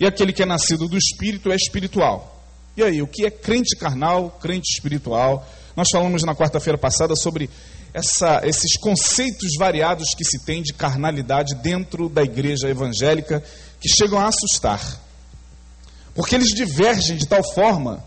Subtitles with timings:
[0.00, 2.42] e aquele que é nascido do Espírito é espiritual.
[2.74, 5.46] E aí, o que é crente carnal, crente espiritual?
[5.76, 7.50] Nós falamos na quarta-feira passada sobre
[7.92, 13.44] essa, esses conceitos variados que se tem de carnalidade dentro da igreja evangélica
[13.78, 14.80] que chegam a assustar.
[16.14, 18.02] Porque eles divergem de tal forma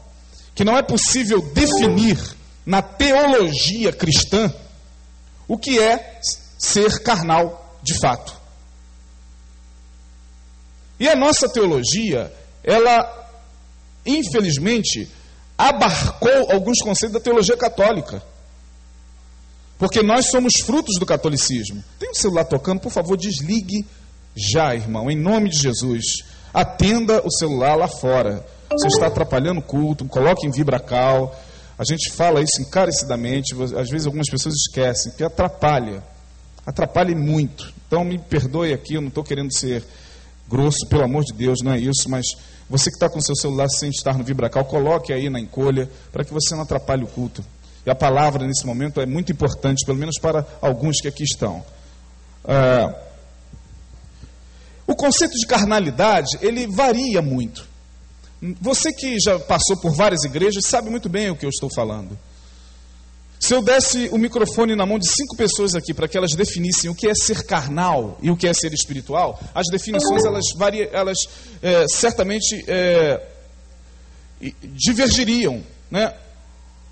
[0.56, 2.18] que não é possível definir
[2.66, 4.52] na teologia cristã
[5.48, 6.20] o que é
[6.58, 8.43] ser carnal de fato.
[11.00, 12.32] E a nossa teologia,
[12.64, 13.30] ela,
[14.06, 15.10] infelizmente,
[15.58, 18.24] abarcou alguns conceitos da teologia católica.
[19.78, 21.84] Porque nós somos frutos do catolicismo.
[22.00, 23.86] Tem um celular tocando, por favor, desligue
[24.36, 26.24] já, irmão, em nome de Jesus.
[26.54, 28.46] Atenda o celular lá fora.
[28.72, 31.36] Você está atrapalhando o culto, coloque em vibracal.
[31.78, 36.04] A gente fala isso encarecidamente, às vezes algumas pessoas esquecem, que atrapalha.
[36.66, 37.74] Atrapalha muito.
[37.88, 39.84] Então me perdoe aqui, eu não estou querendo ser
[40.54, 42.28] grosso, pelo amor de Deus, não é isso, mas
[42.70, 46.24] você que está com seu celular sem estar no vibracal, coloque aí na encolha, para
[46.24, 47.44] que você não atrapalhe o culto.
[47.84, 51.66] E a palavra nesse momento é muito importante, pelo menos para alguns que aqui estão.
[52.46, 52.94] Ah,
[54.86, 57.68] o conceito de carnalidade, ele varia muito.
[58.62, 62.18] Você que já passou por várias igrejas sabe muito bem o que eu estou falando.
[63.44, 66.90] Se eu desse o microfone na mão de cinco pessoas aqui para que elas definissem
[66.90, 70.90] o que é ser carnal e o que é ser espiritual, as definições elas, varia,
[70.94, 71.18] elas
[71.62, 73.22] é, certamente é,
[74.64, 75.62] divergiriam.
[75.92, 76.14] Né?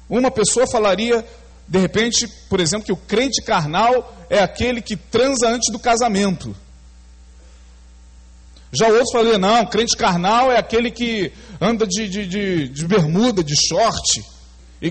[0.09, 1.25] Uma pessoa falaria,
[1.65, 6.53] de repente, por exemplo, que o crente carnal é aquele que transa antes do casamento.
[8.73, 13.41] Já outro falaria, não, crente carnal é aquele que anda de, de, de, de bermuda,
[13.41, 14.21] de short,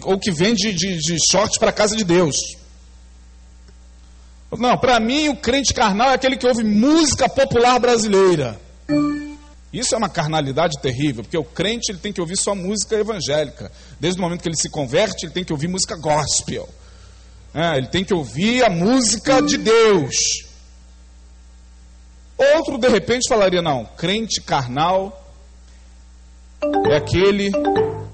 [0.04, 1.16] ou que vende de, de
[1.58, 2.36] para a casa de Deus.
[4.58, 8.60] Não, para mim o crente carnal é aquele que ouve música popular brasileira.
[9.72, 13.70] Isso é uma carnalidade terrível, porque o crente ele tem que ouvir só música evangélica.
[14.00, 16.68] Desde o momento que ele se converte, ele tem que ouvir música gospel.
[17.54, 20.16] É, ele tem que ouvir a música de Deus.
[22.56, 25.16] Outro, de repente, falaria: não, crente carnal
[26.90, 27.52] é aquele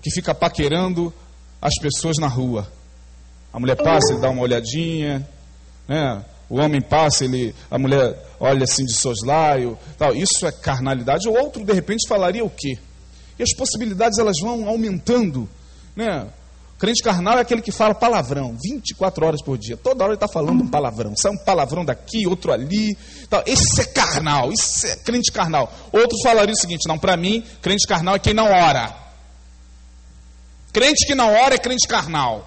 [0.02, 1.12] que fica paquerando
[1.60, 2.66] as pessoas na rua.
[3.52, 5.26] A mulher passa, ele dá uma olhadinha,
[5.88, 6.24] né?
[6.48, 10.14] o homem passa, ele, a mulher olha assim de soslaio, tal.
[10.14, 11.28] isso é carnalidade.
[11.28, 12.78] O outro, de repente, falaria o quê?
[13.38, 15.48] E as possibilidades elas vão aumentando.
[15.94, 16.26] Né?
[16.74, 19.76] O crente carnal é aquele que fala palavrão 24 horas por dia.
[19.76, 21.14] Toda hora ele está falando um palavrão.
[21.16, 22.96] Sai um palavrão daqui, outro ali.
[23.28, 23.42] Tal.
[23.46, 25.72] Esse é carnal, isso é crente carnal.
[25.92, 29.05] Outros falariam o seguinte: não, para mim, crente carnal é quem não ora.
[30.76, 32.46] Crente que não ora é crente carnal.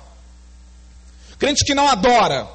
[1.40, 2.48] Crente que não adora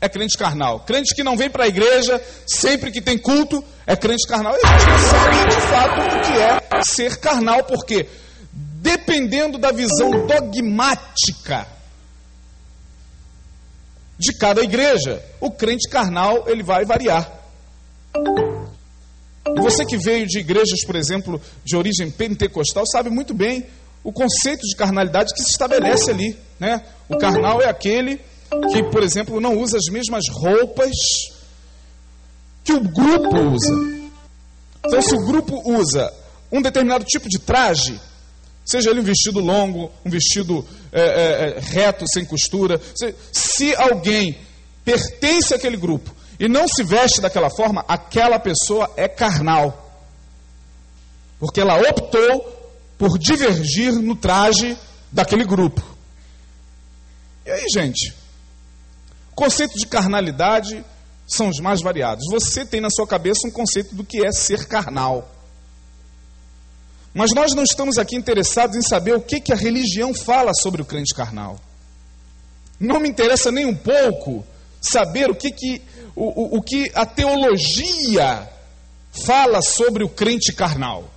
[0.00, 0.78] é crente carnal.
[0.86, 4.54] Crente que não vem para a igreja sempre que tem culto é crente carnal.
[4.54, 8.06] E a gente não sabe de fato o que é ser carnal, porque
[8.52, 11.66] dependendo da visão dogmática
[14.16, 17.28] de cada igreja, o crente carnal ele vai variar.
[19.56, 23.66] Você que veio de igrejas, por exemplo, de origem pentecostal, sabe muito bem
[24.06, 26.38] o conceito de carnalidade que se estabelece ali.
[26.60, 26.80] Né?
[27.08, 28.20] O carnal é aquele
[28.72, 30.92] que, por exemplo, não usa as mesmas roupas
[32.62, 33.74] que o grupo usa.
[34.86, 36.14] Então, se o grupo usa
[36.52, 38.00] um determinado tipo de traje,
[38.64, 43.74] seja ele um vestido longo, um vestido é, é, é reto, sem costura, se, se
[43.74, 44.38] alguém
[44.84, 49.82] pertence àquele grupo e não se veste daquela forma, aquela pessoa é carnal.
[51.40, 52.55] Porque ela optou
[52.98, 54.76] por divergir no traje
[55.12, 55.82] daquele grupo.
[57.44, 58.14] E aí, gente?
[59.34, 60.84] Conceito de carnalidade
[61.26, 62.24] são os mais variados.
[62.30, 65.30] Você tem na sua cabeça um conceito do que é ser carnal.
[67.12, 70.82] Mas nós não estamos aqui interessados em saber o que, que a religião fala sobre
[70.82, 71.58] o crente carnal.
[72.78, 74.44] Não me interessa nem um pouco
[74.80, 75.82] saber o que, que,
[76.14, 78.48] o, o, o que a teologia
[79.10, 81.10] fala sobre o crente carnal.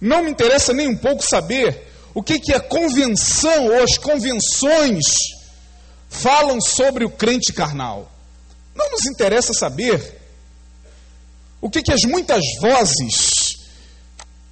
[0.00, 5.04] Não me interessa nem um pouco saber o que, que a convenção ou as convenções
[6.08, 8.10] falam sobre o crente carnal.
[8.74, 10.16] Não nos interessa saber
[11.60, 13.56] o que, que as muitas vozes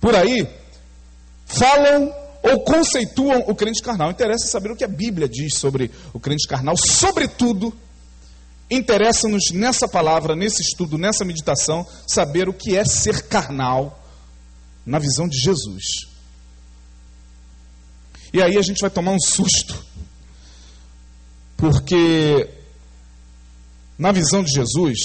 [0.01, 0.49] por aí
[1.47, 4.11] falam ou conceituam o crente carnal.
[4.11, 6.77] Interessa saber o que a Bíblia diz sobre o crente carnal.
[6.77, 7.73] Sobretudo,
[8.71, 14.04] interessa-nos nessa palavra, nesse estudo, nessa meditação, saber o que é ser carnal
[14.85, 15.85] na visão de Jesus.
[18.33, 19.85] E aí a gente vai tomar um susto
[21.57, 22.51] porque,
[23.99, 24.99] na visão de Jesus,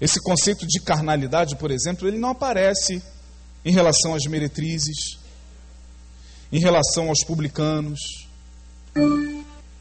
[0.00, 3.02] Esse conceito de carnalidade, por exemplo, ele não aparece
[3.64, 5.18] em relação às meretrizes,
[6.52, 7.98] em relação aos publicanos.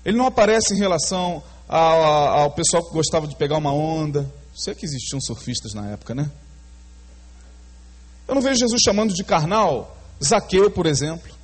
[0.03, 2.03] Ele não aparece em relação ao,
[2.39, 4.31] ao pessoal que gostava de pegar uma onda.
[4.55, 6.31] Sei que existiam surfistas na época, né?
[8.27, 11.35] Eu não vejo Jesus chamando de carnal Zaqueu, por exemplo.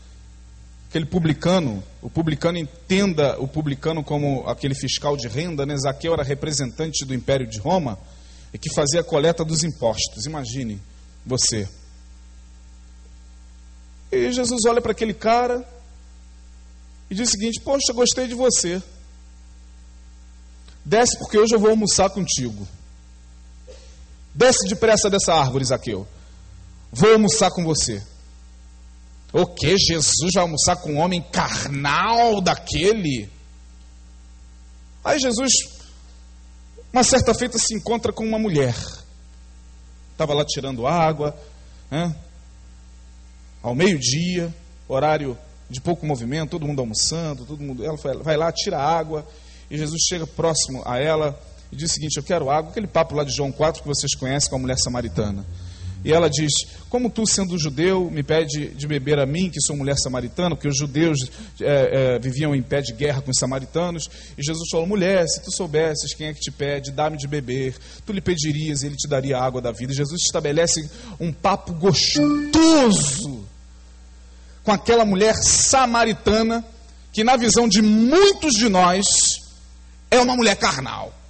[0.90, 5.76] Aquele publicano, o publicano entenda o publicano como aquele fiscal de renda, né?
[5.78, 7.98] Zaqueu era representante do Império de Roma
[8.54, 10.26] e que fazia a coleta dos impostos.
[10.26, 10.80] Imagine
[11.26, 11.68] você.
[14.12, 15.68] E Jesus olha para aquele cara
[17.10, 18.82] e diz o seguinte: Poxa, gostei de você.
[20.86, 22.68] Desce porque hoje eu vou almoçar contigo.
[24.36, 26.06] Desce depressa dessa árvore, Zaqueu.
[26.94, 28.02] Vou almoçar com você.
[29.34, 29.76] O que?
[29.80, 33.28] Jesus vai almoçar com um homem carnal daquele?
[35.04, 35.52] Aí Jesus,
[36.94, 38.76] uma certa feita, se encontra com uma mulher.
[40.12, 41.36] Estava lá tirando água,
[41.90, 42.16] né?
[43.64, 44.54] ao meio-dia,
[44.88, 45.36] horário
[45.68, 47.84] de pouco movimento, todo mundo almoçando, todo mundo.
[47.84, 49.28] Ela vai lá, tira água,
[49.68, 51.40] e Jesus chega próximo a ela
[51.72, 54.14] e diz o seguinte: Eu quero água, aquele papo lá de João 4 que vocês
[54.14, 55.44] conhecem com a mulher samaritana.
[56.04, 56.52] E ela diz:
[56.90, 60.68] Como tu, sendo judeu, me pede de beber a mim, que sou mulher samaritana, porque
[60.68, 61.18] os judeus
[61.62, 64.10] é, é, viviam em pé de guerra com os samaritanos.
[64.38, 67.76] E Jesus falou: Mulher, se tu soubesses quem é que te pede, dá-me de beber,
[68.06, 69.94] tu lhe pedirias e ele te daria a água da vida.
[69.94, 70.90] E Jesus estabelece
[71.20, 73.46] um papo gostoso
[74.64, 76.66] com aquela mulher samaritana,
[77.14, 79.06] que na visão de muitos de nós
[80.12, 81.14] é uma mulher carnal.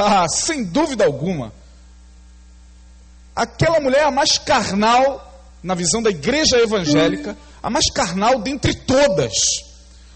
[0.00, 1.52] Ah, sem dúvida alguma
[3.42, 5.24] aquela mulher é a mais carnal,
[5.62, 9.32] na visão da igreja evangélica, a mais carnal dentre todas.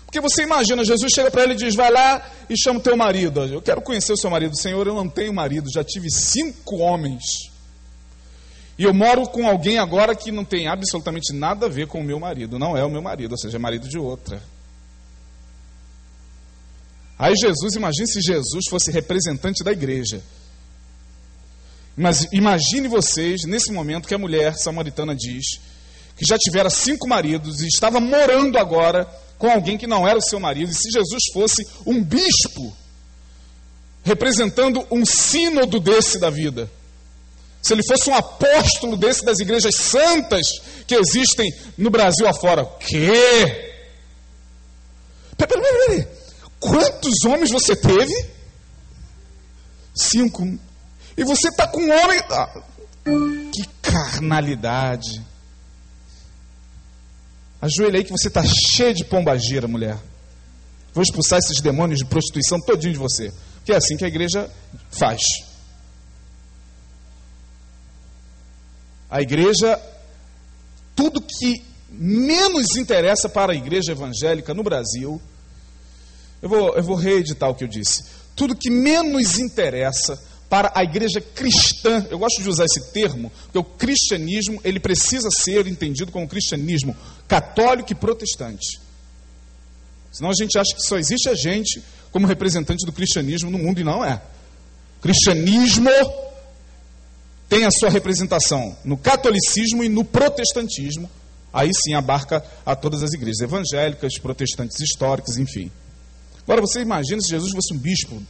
[0.05, 2.97] Porque você imagina, Jesus chega para ele e diz: Vai lá e chama o teu
[2.97, 3.45] marido.
[3.45, 4.57] Eu quero conhecer o seu marido.
[4.59, 7.23] Senhor, eu não tenho marido, já tive cinco homens.
[8.79, 12.05] E eu moro com alguém agora que não tem absolutamente nada a ver com o
[12.05, 12.59] meu marido.
[12.59, 14.43] Não é o meu marido, ou seja, é marido de outra.
[17.19, 20.21] Aí Jesus, imagine se Jesus fosse representante da igreja.
[21.97, 25.45] Mas imagine vocês, nesse momento, que a mulher samaritana diz
[26.17, 29.05] que já tivera cinco maridos e estava morando agora
[29.39, 30.71] com alguém que não era o seu marido.
[30.71, 32.75] E se Jesus fosse um bispo,
[34.05, 36.71] representando um sínodo desse da vida,
[37.61, 40.43] se ele fosse um apóstolo desse das igrejas santas
[40.87, 43.73] que existem no Brasil afora, o quê?
[45.37, 46.09] Peraí, peraí, peraí.
[46.59, 48.13] Quantos homens você teve?
[49.95, 50.59] Cinco.
[51.17, 52.21] E você está com um homem.
[52.31, 52.63] Ah,
[53.53, 55.21] que carnalidade.
[57.61, 59.99] Ajoelha aí que você está cheio de pombagira, mulher.
[60.93, 63.33] Vou expulsar esses demônios de prostituição todinho de você.
[63.65, 64.51] Que é assim que a igreja
[64.91, 65.21] faz.
[69.09, 69.81] A igreja,
[70.97, 75.21] tudo que menos interessa para a igreja evangélica no Brasil,
[76.41, 78.05] eu vou, eu vou reeditar o que eu disse.
[78.35, 80.19] Tudo que menos interessa
[80.53, 82.07] para a igreja cristã.
[82.11, 86.95] Eu gosto de usar esse termo, porque o cristianismo ele precisa ser entendido como cristianismo
[87.27, 88.79] católico e protestante.
[90.13, 93.81] Senão a gente acha que só existe a gente como representante do cristianismo no mundo
[93.81, 94.21] e não é.
[94.99, 95.89] O cristianismo
[97.49, 101.09] tem a sua representação no catolicismo e no protestantismo.
[101.51, 105.73] Aí sim abarca a todas as igrejas evangélicas, protestantes históricas, enfim.
[106.43, 108.23] Agora você imagina se Jesus fosse um bispo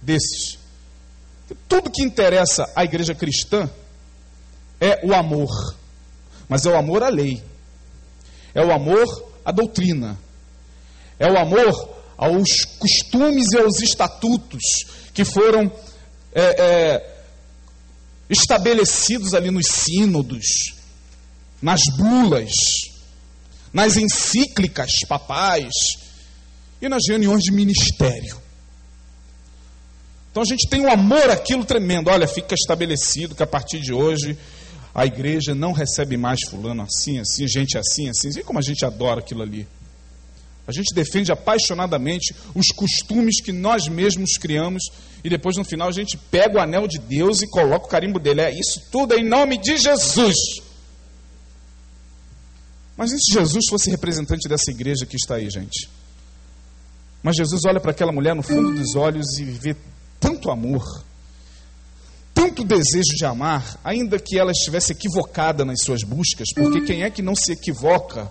[0.00, 0.66] desses.
[1.68, 3.68] Tudo que interessa à igreja cristã
[4.80, 5.76] é o amor,
[6.48, 7.42] mas é o amor à lei,
[8.54, 9.06] é o amor
[9.44, 10.18] à doutrina,
[11.18, 14.62] é o amor aos costumes e aos estatutos
[15.14, 15.72] que foram
[16.32, 17.16] é, é,
[18.28, 20.44] estabelecidos ali nos sínodos,
[21.62, 22.52] nas bulas,
[23.72, 25.72] nas encíclicas papais
[26.80, 28.47] e nas reuniões de ministério.
[30.38, 32.10] Então a gente tem um amor àquilo tremendo.
[32.10, 34.38] Olha, fica estabelecido que a partir de hoje
[34.94, 38.28] a igreja não recebe mais fulano assim, assim, gente assim, assim.
[38.38, 39.66] E como a gente adora aquilo ali.
[40.64, 44.84] A gente defende apaixonadamente os costumes que nós mesmos criamos
[45.24, 48.20] e depois no final a gente pega o anel de Deus e coloca o carimbo
[48.20, 48.42] dele.
[48.42, 50.36] É isso tudo em nome de Jesus.
[52.96, 55.88] Mas se Jesus fosse representante dessa igreja que está aí, gente?
[57.24, 59.74] Mas Jesus olha para aquela mulher no fundo dos olhos e vê
[60.20, 61.04] tanto amor,
[62.34, 67.10] tanto desejo de amar, ainda que ela estivesse equivocada nas suas buscas, porque quem é
[67.10, 68.30] que não se equivoca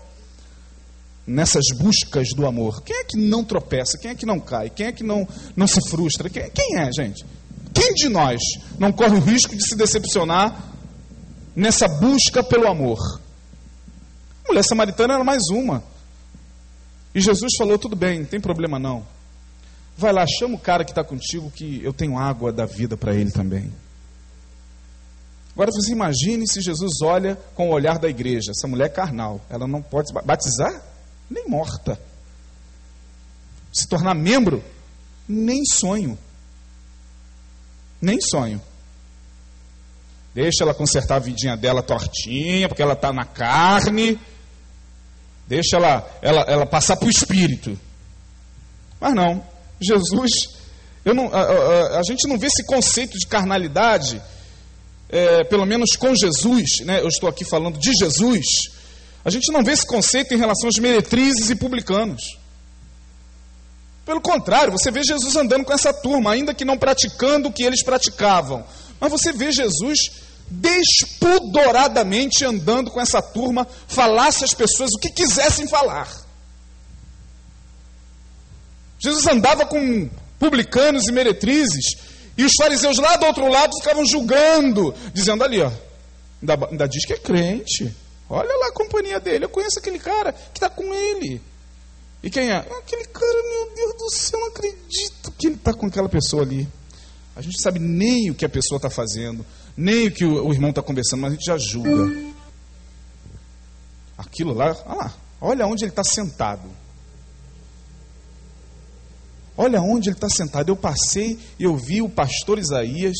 [1.26, 2.82] nessas buscas do amor?
[2.84, 3.98] Quem é que não tropeça?
[3.98, 4.70] Quem é que não cai?
[4.70, 6.30] Quem é que não, não se frustra?
[6.30, 7.26] Quem, quem é, gente?
[7.74, 8.40] Quem de nós
[8.80, 10.74] não corre o risco de se decepcionar
[11.56, 12.98] nessa busca pelo amor?
[14.46, 15.84] A mulher samaritana era mais uma.
[17.14, 19.06] E Jesus falou: tudo bem, não tem problema não.
[19.98, 23.16] Vai lá, chama o cara que está contigo, que eu tenho água da vida para
[23.16, 23.74] ele também.
[25.54, 28.52] Agora você imagine se Jesus olha com o olhar da igreja.
[28.52, 30.84] Essa mulher é carnal, ela não pode batizar
[31.28, 32.00] nem morta.
[33.74, 34.64] Se tornar membro,
[35.28, 36.16] nem sonho.
[38.00, 38.62] Nem sonho.
[40.34, 44.20] Deixa ela consertar a vidinha dela tortinha, porque ela está na carne.
[45.48, 47.78] Deixa ela, ela, ela passar para o espírito.
[49.02, 49.44] Mas não,
[49.80, 50.32] Jesus,
[51.06, 54.22] não, a, a, a, gente não vê esse conceito de carnalidade,
[55.10, 57.02] é, pelo menos com Jesus, né?
[57.02, 58.46] eu estou aqui falando de Jesus,
[59.24, 62.38] a gente não vê esse conceito em relação às meretrizes e publicanos.
[64.06, 67.64] Pelo contrário, você vê Jesus andando com essa turma, ainda que não praticando o que
[67.64, 68.66] eles praticavam.
[69.00, 70.00] Mas você vê Jesus
[70.50, 76.10] despudoradamente andando com essa turma, falasse às pessoas o que quisessem falar.
[79.08, 81.96] Jesus andava com publicanos e meretrizes,
[82.38, 85.72] e os fariseus lá do outro lado ficavam julgando, dizendo ali, ó,
[86.42, 87.94] ainda, ainda diz que é crente.
[88.30, 91.42] Olha lá a companhia dele, eu conheço aquele cara que está com ele.
[92.22, 92.58] E quem é?
[92.58, 96.68] Aquele cara, meu Deus do céu, não acredito que ele está com aquela pessoa ali.
[97.36, 99.46] A gente sabe nem o que a pessoa está fazendo,
[99.76, 102.34] nem o que o, o irmão está conversando, mas a gente já julga.
[104.18, 106.68] Aquilo lá, olha lá, olha onde ele está sentado.
[109.58, 110.70] Olha onde ele está sentado.
[110.70, 113.18] Eu passei e eu vi o pastor Isaías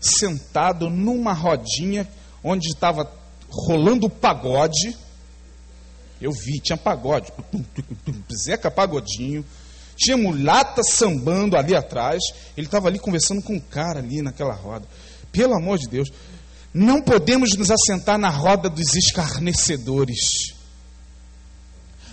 [0.00, 2.08] sentado numa rodinha
[2.42, 3.10] onde estava
[3.48, 4.96] rolando o pagode.
[6.20, 7.32] Eu vi, tinha pagode,
[8.44, 9.44] Zeca Pagodinho,
[9.96, 12.20] tinha mulata sambando ali atrás.
[12.56, 14.86] Ele estava ali conversando com um cara ali naquela roda.
[15.30, 16.10] Pelo amor de Deus,
[16.74, 20.18] não podemos nos assentar na roda dos escarnecedores.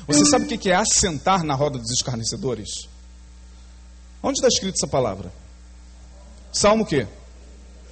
[0.07, 2.87] Você sabe o que é assentar na roda dos escarnecedores?
[4.25, 5.31] Onde está escrito essa palavra?
[6.51, 7.05] Salmo o quê?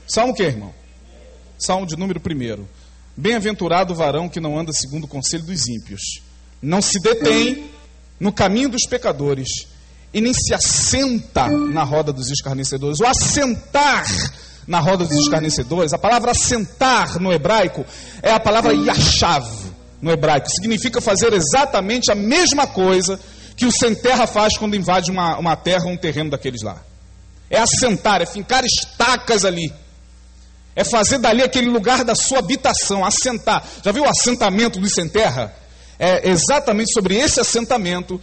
[0.08, 0.74] Salmo o quê, irmão?
[1.60, 2.68] Salmo de número primeiro.
[3.16, 6.02] Bem-aventurado o varão que não anda segundo o conselho dos ímpios,
[6.60, 7.70] não se detém
[8.20, 9.48] no caminho dos pecadores
[10.12, 13.00] e nem se assenta na roda dos escarnecedores.
[13.00, 14.04] O assentar
[14.66, 17.86] na roda dos escarnecedores, a palavra assentar no hebraico
[18.24, 19.48] é a palavra yashav
[20.02, 20.50] no hebraico.
[20.50, 23.20] Significa fazer exatamente a mesma coisa
[23.56, 26.82] que o sem terra faz quando invade uma, uma terra ou um terreno daqueles lá.
[27.50, 29.72] É assentar, é fincar estacas ali.
[30.76, 33.64] É fazer dali aquele lugar da sua habitação, assentar.
[33.84, 35.54] Já viu o assentamento do sem terra?
[36.00, 38.20] É exatamente sobre esse assentamento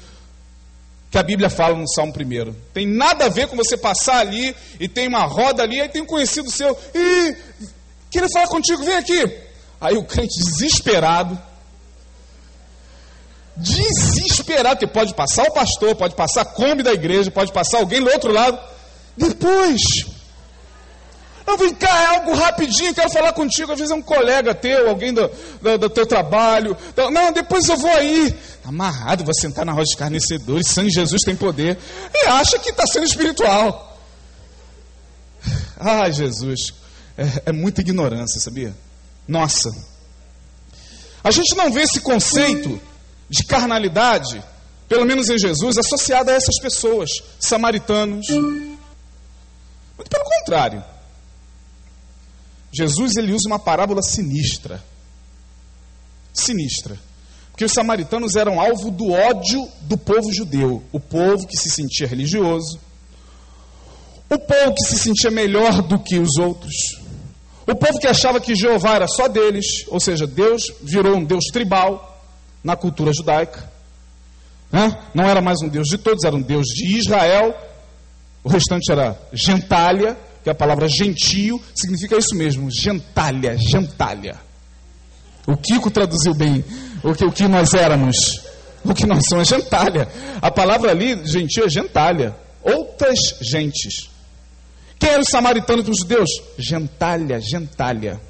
[1.11, 2.53] que a Bíblia fala no Salmo 1.
[2.73, 6.03] Tem nada a ver com você passar ali e tem uma roda ali, aí tem
[6.03, 7.37] um conhecido seu, e
[8.11, 9.29] queria falar contigo, vem aqui.
[9.81, 11.41] Aí o crente desesperado,
[13.61, 18.03] desesperado, que pode passar o pastor, pode passar a Kombi da igreja, pode passar alguém
[18.03, 18.59] do outro lado.
[19.17, 19.81] Depois,
[21.47, 23.73] eu vem cá, é algo rapidinho, quero falar contigo.
[23.73, 26.77] Às vezes é um colega teu, alguém do, do, do teu trabalho.
[27.13, 28.35] Não, depois eu vou aí.
[28.65, 31.79] Amarrado, vou sentar na roda de escarnecedores, sangue Jesus tem poder.
[32.15, 33.99] E acha que está sendo espiritual.
[35.79, 36.73] Ai, Jesus,
[37.17, 38.75] é, é muita ignorância, sabia?
[39.27, 39.71] Nossa.
[41.23, 42.81] A gente não vê esse conceito
[43.31, 44.43] de carnalidade,
[44.89, 47.09] pelo menos em Jesus, associado a essas pessoas,
[47.39, 48.29] samaritanos.
[48.29, 50.83] Muito pelo contrário.
[52.73, 54.83] Jesus ele usa uma parábola sinistra.
[56.33, 56.99] Sinistra.
[57.53, 62.09] Porque os samaritanos eram alvo do ódio do povo judeu, o povo que se sentia
[62.09, 62.81] religioso,
[64.29, 66.75] o povo que se sentia melhor do que os outros,
[67.67, 71.45] o povo que achava que Jeová era só deles, ou seja, Deus virou um Deus
[71.53, 72.10] tribal
[72.63, 73.71] na cultura judaica.
[74.71, 74.97] Né?
[75.15, 77.55] Não era mais um Deus de todos, era um Deus de Israel,
[78.43, 84.39] o restante era gentalha que a palavra gentio significa isso mesmo, gentalha, gentalha.
[85.47, 86.65] O Kiko traduziu bem
[87.03, 88.17] o que, o que nós éramos.
[88.83, 90.09] O que nós somos é gentalha.
[90.41, 92.35] A palavra ali, gentio, é gentalha.
[92.63, 94.09] Outras gentes.
[94.99, 96.31] Quem era o samaritano dos judeus?
[96.59, 98.21] Gentalha, gentalha.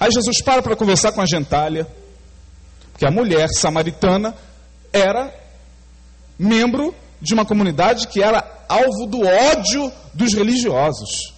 [0.00, 1.86] Aí Jesus para para conversar com a gentalha,
[2.92, 4.34] porque a mulher samaritana
[4.92, 5.32] era
[6.38, 11.32] membro de uma comunidade que era alvo do ódio dos religiosos.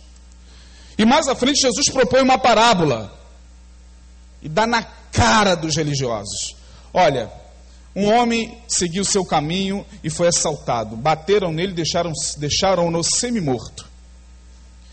[0.97, 3.13] E mais à frente, Jesus propõe uma parábola
[4.43, 6.55] e dá na cara dos religiosos.
[6.93, 7.31] Olha,
[7.95, 10.97] um homem seguiu seu caminho e foi assaltado.
[10.97, 13.89] Bateram nele e deixaram-no deixaram semi-morto.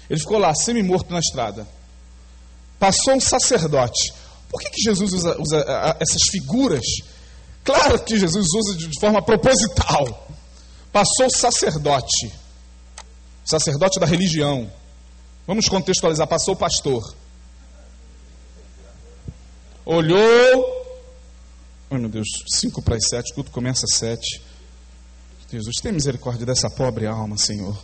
[0.10, 1.68] Ele ficou lá, semi-morto na estrada.
[2.78, 4.14] Passou um sacerdote.
[4.52, 6.86] Por que, que Jesus usa, usa essas figuras?
[7.64, 10.28] Claro que Jesus usa de forma proposital.
[10.92, 12.34] Passou o sacerdote,
[13.46, 14.70] sacerdote da religião.
[15.48, 16.28] Vamos contextualizar.
[16.28, 17.16] Passou o pastor.
[19.86, 20.82] Olhou.
[21.90, 24.42] Ai meu Deus, cinco para as sete, o culto começa às sete.
[25.50, 27.78] Jesus, tem misericórdia dessa pobre alma, Senhor.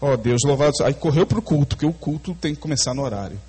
[0.00, 0.72] Ó oh, Deus, louvado.
[0.84, 3.40] Aí correu para o culto, porque o culto tem que começar no horário.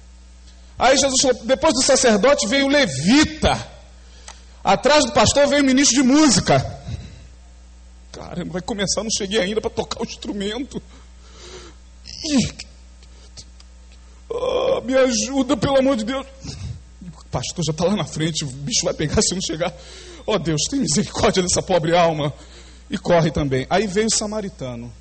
[0.77, 3.77] Aí Jesus falou, depois do sacerdote veio o levita.
[4.63, 6.59] Atrás do pastor veio o ministro de música.
[8.11, 10.81] Caramba, vai começar, não cheguei ainda para tocar o instrumento.
[14.29, 16.25] Oh, me ajuda, pelo amor de Deus.
[17.01, 19.73] O pastor já está lá na frente, o bicho vai pegar se não chegar.
[20.25, 22.33] Oh Deus, tem misericórdia dessa pobre alma.
[22.89, 23.65] E corre também.
[23.69, 24.91] Aí veio o samaritano.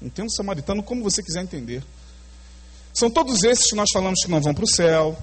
[0.00, 1.82] Entenda o samaritano como você quiser entender.
[2.98, 5.16] São todos esses que nós falamos que não vão para o céu.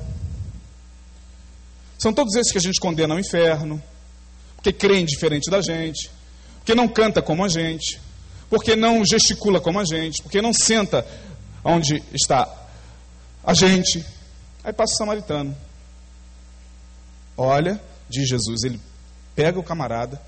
[1.99, 3.83] São todos esses que a gente condena ao inferno.
[4.55, 6.09] Porque creem diferente da gente.
[6.59, 7.99] Porque não canta como a gente.
[8.49, 10.21] Porque não gesticula como a gente.
[10.23, 11.05] Porque não senta
[11.65, 12.49] onde está
[13.43, 14.05] a gente.
[14.63, 15.53] Aí passa o samaritano.
[17.35, 18.79] Olha, diz Jesus, ele
[19.35, 20.21] pega o camarada,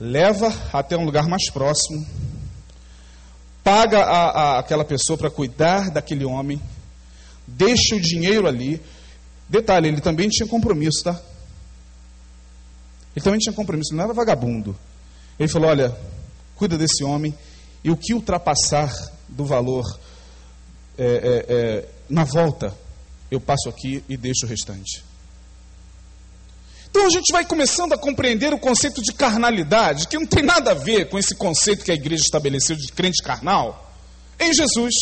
[0.00, 2.06] leva até um lugar mais próximo,
[3.64, 6.60] paga a, a, aquela pessoa para cuidar daquele homem,
[7.46, 8.80] deixa o dinheiro ali.
[9.48, 11.20] Detalhe, ele também tinha compromisso, tá?
[13.16, 14.76] Ele também tinha compromisso, não era vagabundo.
[15.38, 15.96] Ele falou: Olha,
[16.54, 17.34] cuida desse homem,
[17.82, 18.92] e o que ultrapassar
[19.28, 19.84] do valor
[20.98, 22.74] é, é, é, na volta,
[23.30, 25.02] eu passo aqui e deixo o restante.
[26.94, 30.70] Então a gente vai começando a compreender o conceito de carnalidade, que não tem nada
[30.70, 33.92] a ver com esse conceito que a igreja estabeleceu de crente carnal,
[34.38, 34.94] em Jesus.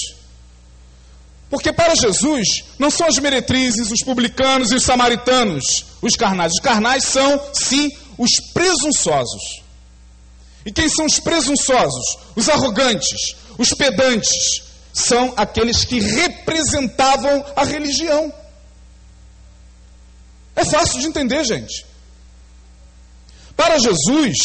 [1.50, 6.52] Porque para Jesus não são as meretrizes, os publicanos e os samaritanos os carnais.
[6.54, 9.62] Os carnais são, sim, os presunçosos.
[10.64, 12.16] E quem são os presunçosos?
[12.34, 14.62] Os arrogantes, os pedantes.
[14.94, 18.32] São aqueles que representavam a religião.
[20.54, 21.86] É fácil de entender, gente.
[23.56, 24.36] Para Jesus,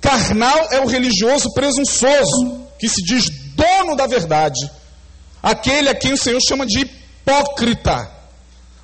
[0.00, 4.58] carnal é o religioso presunçoso, que se diz dono da verdade,
[5.42, 8.10] aquele a quem o Senhor chama de hipócrita.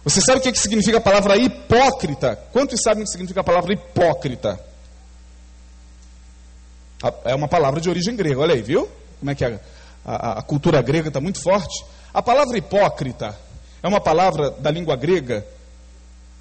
[0.05, 2.37] Você sabe o que significa a palavra hipócrita?
[2.53, 4.61] Quantos sabem o que significa a palavra hipócrita?
[7.25, 8.89] É uma palavra de origem grega, olha aí, viu?
[9.19, 9.59] Como é que a,
[10.05, 11.85] a, a cultura grega está muito forte.
[12.15, 13.37] A palavra hipócrita
[13.83, 15.45] é uma palavra da língua grega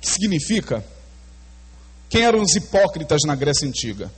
[0.07, 0.83] significa
[2.09, 4.11] quem eram os hipócritas na Grécia Antiga?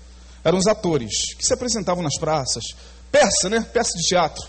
[0.43, 2.63] Eram os atores que se apresentavam nas praças,
[3.12, 3.62] peça, né?
[3.73, 4.47] Peça de teatro.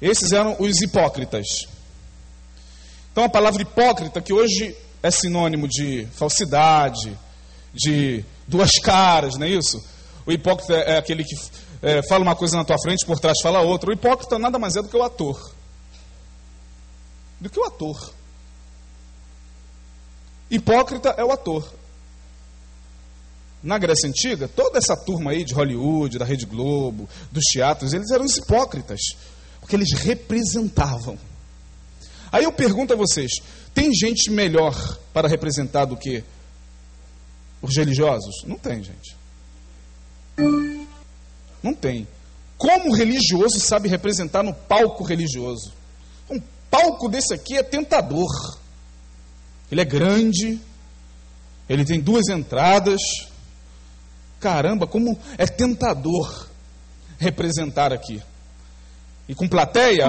[0.00, 1.46] Esses eram os hipócritas.
[3.12, 7.16] Então a palavra hipócrita, que hoje é sinônimo de falsidade,
[7.72, 9.82] de duas caras, não é isso?
[10.26, 11.34] O hipócrita é aquele que
[11.82, 13.90] é, fala uma coisa na tua frente, por trás fala outra.
[13.90, 15.54] O hipócrita nada mais é do que o ator.
[17.40, 18.15] Do que o ator.
[20.50, 21.72] Hipócrita é o ator.
[23.62, 28.10] Na Grécia Antiga, toda essa turma aí de Hollywood, da Rede Globo, dos teatros, eles
[28.10, 29.00] eram os hipócritas,
[29.60, 31.18] porque eles representavam.
[32.30, 33.30] Aí eu pergunto a vocês:
[33.74, 36.22] tem gente melhor para representar do que
[37.60, 38.44] os religiosos?
[38.44, 39.16] Não tem, gente.
[41.62, 42.06] Não tem.
[42.56, 45.72] Como o religioso sabe representar no palco religioso?
[46.30, 48.30] Um palco desse aqui é tentador.
[49.70, 50.60] Ele é grande,
[51.68, 53.00] ele tem duas entradas.
[54.38, 56.48] Caramba, como é tentador
[57.18, 58.22] representar aqui.
[59.28, 60.08] E com plateia,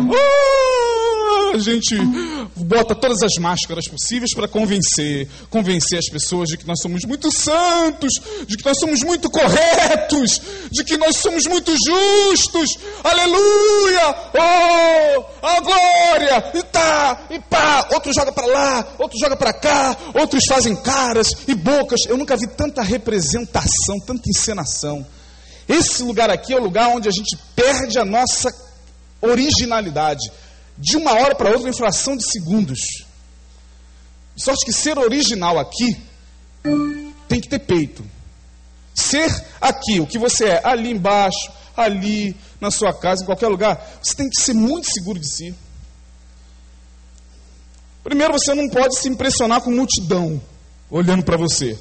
[1.54, 1.96] a gente
[2.56, 7.32] bota todas as máscaras possíveis para convencer, convencer as pessoas de que nós somos muito
[7.32, 8.14] santos,
[8.46, 12.78] de que nós somos muito corretos, de que nós somos muito justos.
[13.04, 14.16] Aleluia!
[14.34, 16.52] Oh, a glória!
[16.54, 21.30] E tá, e pá, outro joga para lá, outro joga para cá, outros fazem caras
[21.48, 22.02] e bocas.
[22.08, 25.06] Eu nunca vi tanta representação, tanta encenação.
[25.68, 28.50] Esse lugar aqui é o lugar onde a gente perde a nossa
[29.22, 30.32] originalidade
[30.78, 32.80] de uma hora para outra em fração de segundos.
[34.36, 35.98] Sorte que ser original aqui
[37.28, 38.06] tem que ter peito.
[38.94, 44.00] Ser aqui, o que você é, ali embaixo, ali, na sua casa, em qualquer lugar,
[44.02, 45.56] você tem que ser muito seguro de si.
[48.04, 50.42] Primeiro, você não pode se impressionar com multidão
[50.90, 51.78] olhando para você.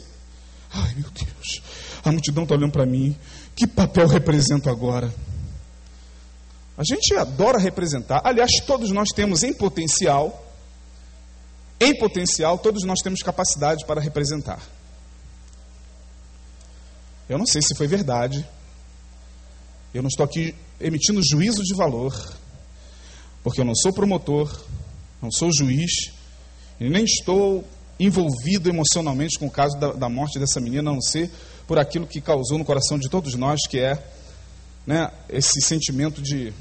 [0.72, 1.62] Ai, meu Deus,
[2.04, 3.16] a multidão está olhando para mim.
[3.54, 5.12] Que papel represento agora?
[6.76, 8.20] A gente adora representar.
[8.22, 10.44] Aliás, todos nós temos em potencial,
[11.80, 14.60] em potencial, todos nós temos capacidade para representar.
[17.28, 18.46] Eu não sei se foi verdade.
[19.92, 22.14] Eu não estou aqui emitindo juízo de valor,
[23.42, 24.54] porque eu não sou promotor,
[25.22, 26.12] não sou juiz,
[26.78, 27.64] e nem estou
[27.98, 31.30] envolvido emocionalmente com o caso da, da morte dessa menina, a não ser
[31.66, 33.94] por aquilo que causou no coração de todos nós, que é
[34.86, 36.52] né, esse sentimento de,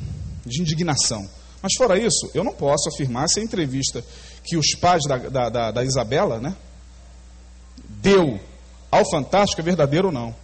[0.45, 1.27] de indignação.
[1.61, 4.03] Mas fora isso, eu não posso afirmar se a entrevista
[4.43, 6.55] que os pais da, da, da, da Isabela né,
[8.01, 8.39] deu
[8.91, 10.35] ao Fantástico é verdadeira ou não.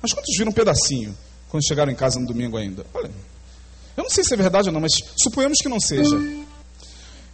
[0.00, 1.16] Mas quantos viram um pedacinho
[1.48, 2.84] quando chegaram em casa no domingo ainda?
[2.94, 3.10] Olha,
[3.96, 6.16] eu não sei se é verdade ou não, mas suponhamos que não seja.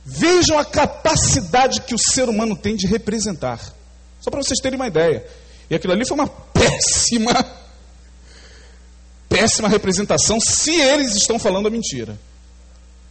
[0.04, 3.60] Vejam a capacidade que o ser humano tem de representar.
[4.20, 5.26] Só para vocês terem uma ideia.
[5.68, 7.32] E aquilo ali foi uma péssima,
[9.35, 12.16] péssima representação, se eles estão falando a mentira.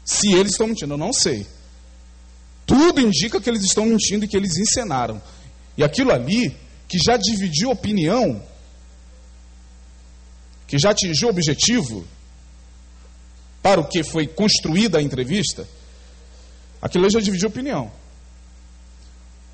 [0.06, 1.46] Se eles estão mentindo, eu não sei.
[2.66, 5.22] Tudo indica que eles estão mentindo e que eles encenaram.
[5.78, 6.56] E aquilo ali,
[6.88, 8.42] que já dividiu opinião,
[10.66, 12.08] que já atingiu o objetivo
[13.62, 15.68] para o que foi construída a entrevista,
[16.82, 17.92] aquilo já dividiu opinião.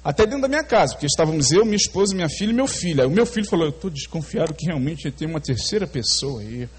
[0.04, 3.02] Até dentro da minha casa, porque estávamos eu, minha esposa, minha filha e meu filho.
[3.02, 6.70] Aí o meu filho falou: Eu estou desconfiado que realmente tem uma terceira pessoa aí.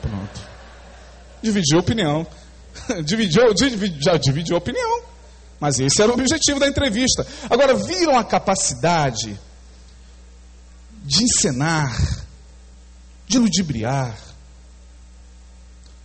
[0.00, 0.40] Pronto.
[1.42, 2.26] Dividiu a opinião.
[3.04, 3.42] dividiu,
[4.00, 5.02] já dividiu a opinião.
[5.58, 7.26] Mas esse era o objetivo da entrevista.
[7.50, 9.38] Agora, viram a capacidade
[11.04, 11.94] de encenar,
[13.26, 14.18] de ludibriar.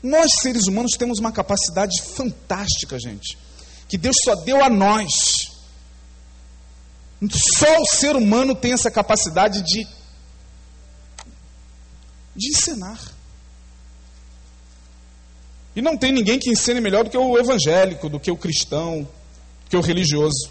[0.03, 3.37] Nós, seres humanos, temos uma capacidade fantástica, gente,
[3.87, 5.44] que Deus só deu a nós.
[7.31, 9.87] Só o ser humano tem essa capacidade de,
[12.35, 12.99] de encenar.
[15.75, 19.03] E não tem ninguém que ensine melhor do que o evangélico, do que o cristão,
[19.03, 20.49] do que o religioso.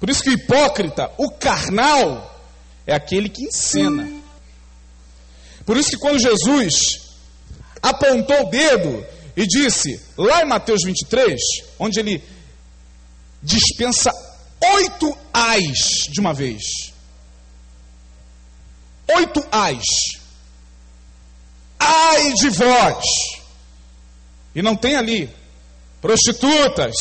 [0.00, 2.40] Por isso que o hipócrita, o carnal,
[2.86, 4.08] é aquele que encena.
[5.64, 6.74] Por isso que quando Jesus
[7.82, 11.38] apontou o dedo e disse, lá em Mateus 23,
[11.78, 12.24] onde ele
[13.42, 14.10] dispensa
[14.60, 15.78] oito ais
[16.10, 16.62] de uma vez.
[19.16, 19.84] Oito ais.
[21.78, 23.04] Ai de vós.
[24.54, 25.30] E não tem ali
[26.00, 26.94] prostitutas,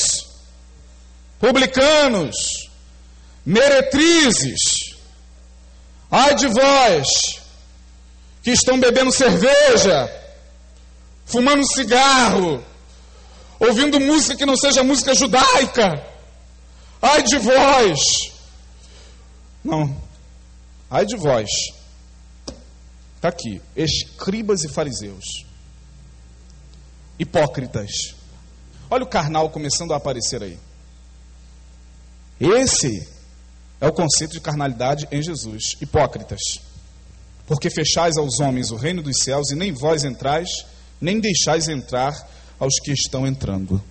[1.39, 2.35] publicanos,
[3.45, 4.59] meretrizes.
[6.09, 7.07] Ai de vós
[8.41, 10.09] que estão bebendo cerveja,
[11.25, 12.63] fumando cigarro,
[13.59, 16.16] ouvindo música que não seja música judaica.
[17.01, 17.99] Ai de vós!
[19.63, 19.95] Não.
[20.89, 21.49] Ai de vós.
[23.15, 23.61] Está aqui.
[23.75, 25.25] Escribas e fariseus.
[27.19, 27.91] Hipócritas.
[28.89, 30.57] Olha o carnal começando a aparecer aí.
[32.39, 33.07] Esse
[33.81, 35.75] é o conceito de carnalidade em Jesus.
[35.81, 36.39] Hipócritas.
[37.45, 40.49] Porque fechais aos homens o reino dos céus e nem vós entrais,
[41.01, 42.13] nem deixais entrar
[42.59, 43.83] aos que estão entrando.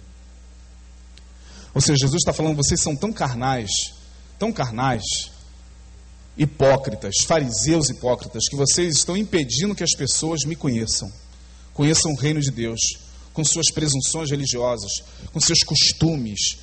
[1.77, 3.71] Ou seja, Jesus está falando, vocês são tão carnais,
[4.39, 5.03] tão carnais,
[6.35, 11.13] hipócritas, fariseus hipócritas, que vocês estão impedindo que as pessoas me conheçam,
[11.75, 12.81] conheçam o reino de Deus,
[13.35, 14.91] com suas presunções religiosas,
[15.35, 16.57] com seus costumes.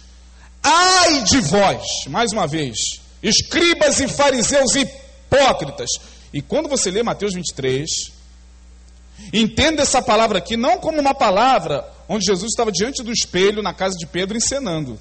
[0.63, 2.75] Ai de vós, mais uma vez,
[3.21, 5.91] escribas e fariseus hipócritas.
[6.33, 7.87] E quando você lê Mateus 23,
[9.31, 13.73] entenda essa palavra aqui não como uma palavra onde Jesus estava diante do espelho na
[13.73, 14.99] casa de Pedro encenando.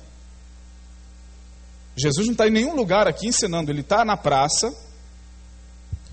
[1.97, 4.69] Jesus não está em nenhum lugar aqui ensinando, ele está na praça.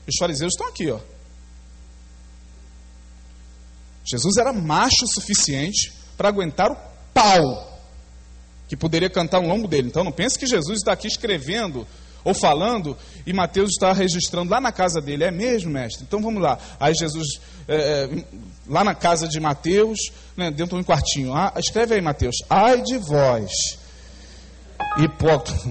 [0.08, 1.00] Os fariseus estão aqui, ó.
[4.06, 6.78] Jesus era macho o suficiente para aguentar o
[7.14, 7.80] pau
[8.68, 9.88] que poderia cantar um lombo dele.
[9.88, 11.88] Então não pense que Jesus está aqui escrevendo
[12.24, 15.24] ou falando e Mateus está registrando lá na casa dele.
[15.24, 16.04] É mesmo, mestre?
[16.04, 16.58] Então vamos lá.
[16.80, 18.24] Aí Jesus, é, é,
[18.68, 20.00] lá na casa de Mateus,
[20.36, 21.34] né, dentro de um quartinho.
[21.34, 22.36] Ah, escreve aí, Mateus.
[22.50, 23.52] Ai de vós,
[24.98, 25.68] hipócrita.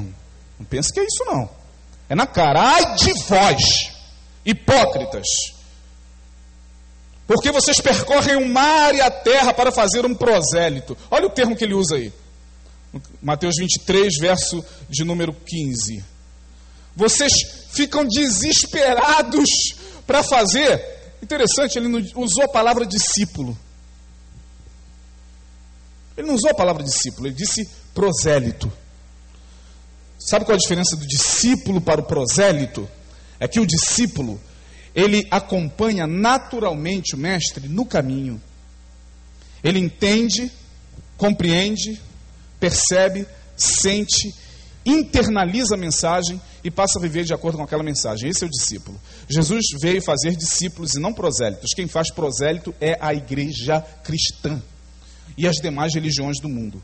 [0.58, 1.48] Não pense que é isso, não.
[2.08, 2.60] É na cara.
[2.60, 3.92] Ai de vós,
[4.44, 5.26] hipócritas.
[7.26, 10.96] Porque vocês percorrem o mar e a terra para fazer um prosélito.
[11.10, 12.10] Olha o termo que ele usa aí.
[13.20, 16.02] Mateus 23, verso de número 15.
[16.98, 17.32] Vocês
[17.70, 19.48] ficam desesperados
[20.04, 21.14] para fazer.
[21.22, 23.56] Interessante, ele usou a palavra discípulo.
[26.16, 28.72] Ele não usou a palavra discípulo, ele disse prosélito.
[30.18, 32.88] Sabe qual a diferença do discípulo para o prosélito?
[33.38, 34.40] É que o discípulo,
[34.92, 38.42] ele acompanha naturalmente o mestre no caminho.
[39.62, 40.50] Ele entende,
[41.16, 42.02] compreende,
[42.58, 43.24] percebe,
[43.56, 44.34] sente,
[44.84, 48.28] internaliza a mensagem e passa a viver de acordo com aquela mensagem.
[48.28, 49.00] Esse é o discípulo.
[49.28, 51.72] Jesus veio fazer discípulos e não prosélitos.
[51.74, 54.60] Quem faz prosélito é a igreja cristã
[55.36, 56.82] e as demais religiões do mundo.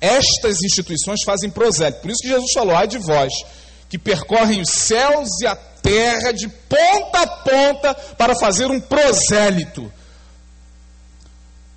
[0.00, 2.00] Estas instituições fazem prosélito.
[2.00, 3.32] Por isso que Jesus falou: ai de vós,
[3.88, 9.92] que percorrem os céus e a terra de ponta a ponta para fazer um prosélito,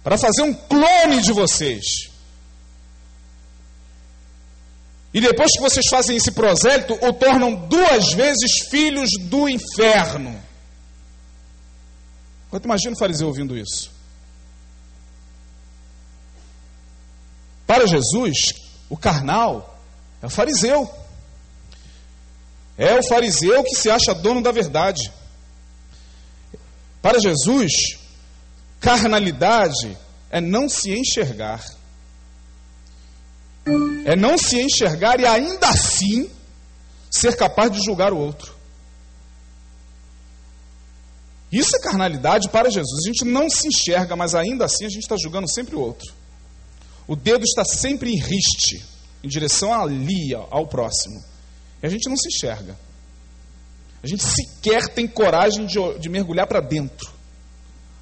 [0.04, 2.11] para fazer um clone de vocês.
[5.14, 10.42] E depois que vocês fazem esse prosélito, o tornam duas vezes filhos do inferno.
[12.50, 13.92] Quanto imagina o fariseu ouvindo isso?
[17.68, 18.54] Para Jesus,
[18.90, 19.80] o carnal
[20.22, 20.90] é o fariseu.
[22.78, 25.12] É o fariseu que se acha dono da verdade.
[27.02, 27.72] Para Jesus,
[28.80, 29.98] carnalidade
[30.30, 31.64] é não se enxergar.
[34.06, 36.30] É não se enxergar e ainda assim
[37.10, 38.56] ser capaz de julgar o outro.
[41.52, 43.04] Isso é carnalidade para Jesus.
[43.04, 46.14] A gente não se enxerga, mas ainda assim a gente está julgando sempre o outro.
[47.06, 48.86] O dedo está sempre em riste,
[49.22, 51.22] em direção ali, ao próximo.
[51.84, 52.78] E a gente não se enxerga.
[54.02, 57.12] A gente sequer tem coragem de, de mergulhar para dentro.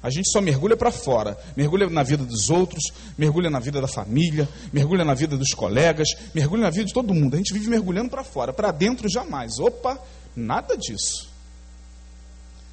[0.02, 2.82] A gente só mergulha para fora, mergulha na vida dos outros,
[3.18, 7.12] mergulha na vida da família, mergulha na vida dos colegas, mergulha na vida de todo
[7.12, 7.34] mundo.
[7.34, 9.58] A gente vive mergulhando para fora, para dentro jamais.
[9.58, 9.98] Opa,
[10.34, 11.28] nada disso.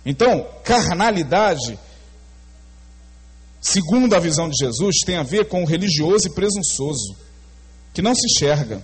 [0.06, 1.78] Então, carnalidade,
[3.60, 7.14] segundo a visão de Jesus, tem a ver com o religioso e presunçoso,
[7.94, 8.82] que não se enxerga.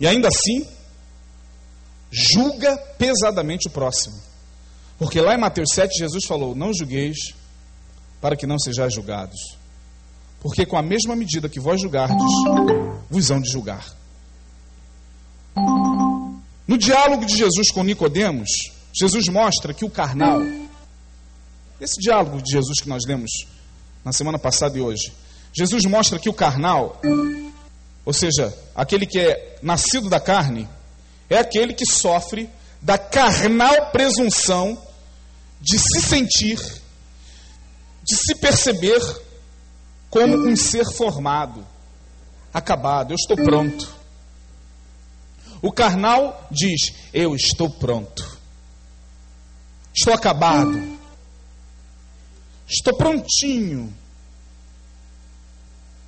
[0.00, 0.66] E ainda assim,
[2.10, 4.25] julga pesadamente o próximo.
[4.98, 7.34] Porque lá em Mateus 7, Jesus falou: Não julgueis,
[8.20, 9.56] para que não sejais julgados.
[10.40, 12.16] Porque com a mesma medida que vós julgardes,
[13.10, 13.84] vos hão de julgar.
[16.66, 18.48] No diálogo de Jesus com Nicodemos,
[18.94, 20.40] Jesus mostra que o carnal,
[21.80, 23.30] esse diálogo de Jesus que nós lemos
[24.04, 25.12] na semana passada e hoje,
[25.52, 27.00] Jesus mostra que o carnal,
[28.04, 30.68] ou seja, aquele que é nascido da carne,
[31.28, 32.48] é aquele que sofre
[32.80, 34.85] da carnal presunção
[35.60, 36.58] de se sentir,
[38.04, 39.00] de se perceber
[40.10, 41.66] como um ser formado,
[42.52, 43.94] acabado, eu estou pronto.
[45.60, 48.38] O carnal diz: Eu estou pronto,
[49.94, 50.98] estou acabado,
[52.68, 53.92] estou prontinho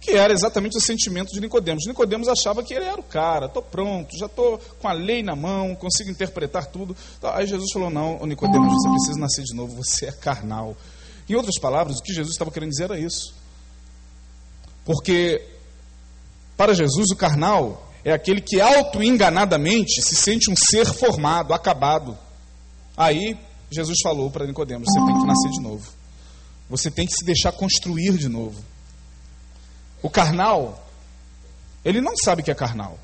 [0.00, 1.84] que era exatamente o sentimento de Nicodemos.
[1.86, 5.34] Nicodemos achava que ele era o cara, estou pronto, já estou com a lei na
[5.34, 6.96] mão, consigo interpretar tudo.
[7.22, 10.76] Aí Jesus falou: Não, Nicodemos, você precisa nascer de novo, você é carnal.
[11.28, 13.34] Em outras palavras, o que Jesus estava querendo dizer era isso.
[14.84, 15.44] Porque
[16.56, 22.16] para Jesus o carnal é aquele que auto-enganadamente se sente um ser formado, acabado.
[22.96, 23.36] Aí
[23.70, 25.92] Jesus falou para Nicodemos: você tem que nascer de novo.
[26.70, 28.62] Você tem que se deixar construir de novo.
[30.02, 30.86] O carnal,
[31.84, 32.98] ele não sabe que é carnal.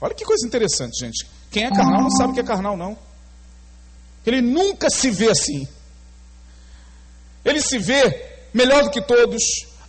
[0.00, 1.26] Olha que coisa interessante, gente.
[1.50, 2.96] Quem é carnal não sabe que é carnal, não.
[4.26, 5.68] Ele nunca se vê assim.
[7.44, 9.42] Ele se vê melhor do que todos,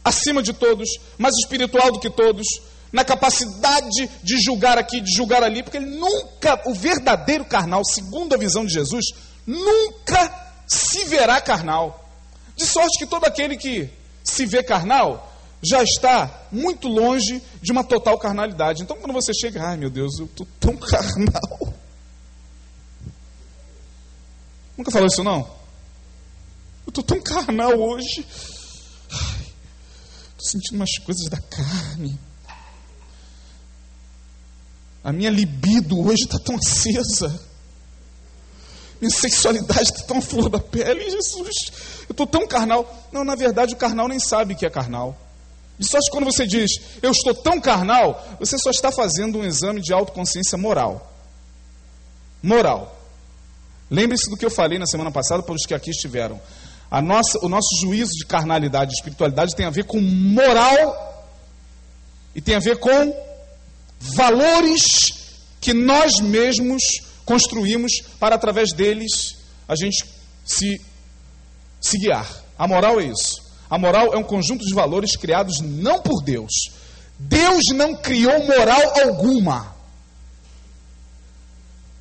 [0.03, 2.45] acima de todos, mais espiritual do que todos,
[2.91, 8.34] na capacidade de julgar aqui, de julgar ali, porque ele nunca, o verdadeiro carnal, segundo
[8.34, 9.05] a visão de Jesus,
[9.45, 10.34] nunca
[10.67, 12.10] se verá carnal.
[12.55, 13.89] De sorte que todo aquele que
[14.25, 15.31] se vê carnal,
[15.63, 18.83] já está muito longe de uma total carnalidade.
[18.83, 21.73] Então, quando você chega, ai meu Deus, eu estou tão carnal.
[24.77, 25.39] Nunca falou isso, não?
[26.85, 28.25] Eu estou tão carnal hoje.
[30.29, 32.19] Estou sentindo umas coisas da carne.
[35.03, 37.39] A minha libido hoje está tão acesa.
[38.99, 41.71] Minha sexualidade está tão flor da pele, Jesus.
[42.07, 43.07] Eu estou tão carnal.
[43.11, 45.17] Não, na verdade, o carnal nem sabe que é carnal.
[45.79, 49.43] E só que quando você diz, eu estou tão carnal, você só está fazendo um
[49.43, 51.11] exame de autoconsciência moral.
[52.41, 52.95] Moral.
[53.89, 56.39] Lembre-se do que eu falei na semana passada para os que aqui estiveram.
[56.89, 61.25] A nossa, o nosso juízo de carnalidade e espiritualidade tem a ver com moral
[62.33, 63.13] e tem a ver com
[63.99, 64.83] valores
[65.59, 66.81] que nós mesmos
[67.25, 69.35] construímos para através deles
[69.67, 70.05] a gente
[70.45, 70.79] se,
[71.88, 72.28] se guiar.
[72.58, 73.43] A moral é isso.
[73.69, 76.52] A moral é um conjunto de valores criados não por Deus.
[77.17, 79.76] Deus não criou moral alguma.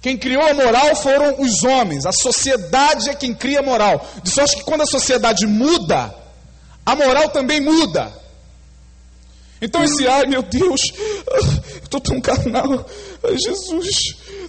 [0.04, 4.06] Quem criou a moral foram os homens, a sociedade é quem cria a moral.
[4.22, 6.14] De sorte que quando a sociedade muda,
[6.84, 8.12] a moral também muda.
[9.62, 10.80] Então esse, ai meu Deus,
[11.26, 12.86] eu estou tão carnal,
[13.24, 13.96] ai Jesus,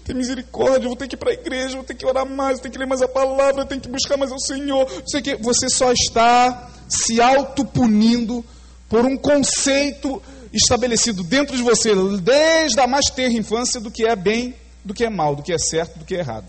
[0.06, 2.64] tem misericórdia, vou ter que ir para a igreja, vou ter que orar mais, vou
[2.64, 4.88] ter que ler mais a palavra, vou ter que buscar mais ao Senhor.
[4.88, 8.46] Não que, você só está se autopunindo
[8.88, 10.22] por um conceito
[10.54, 15.04] estabelecido dentro de você, desde a mais terra infância, do que é bem do que
[15.04, 16.46] é mal, do que é certo, do que é errado.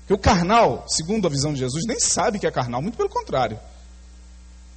[0.00, 3.10] Porque o carnal, segundo a visão de Jesus, nem sabe que é carnal, muito pelo
[3.10, 3.60] contrário.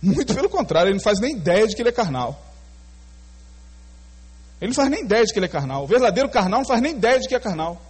[0.01, 2.44] Muito pelo contrário, ele não faz nem ideia de que ele é carnal.
[4.61, 5.83] Ele não faz nem ideia de que ele é carnal.
[5.83, 7.81] O verdadeiro carnal não faz nem ideia de que é carnal.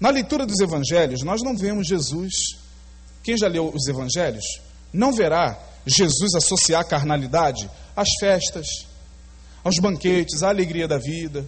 [0.00, 2.32] Na leitura dos evangelhos, nós não vemos Jesus.
[3.22, 4.44] Quem já leu os evangelhos
[4.92, 8.66] não verá Jesus associar a carnalidade às festas,
[9.62, 11.46] aos banquetes, à alegria da vida,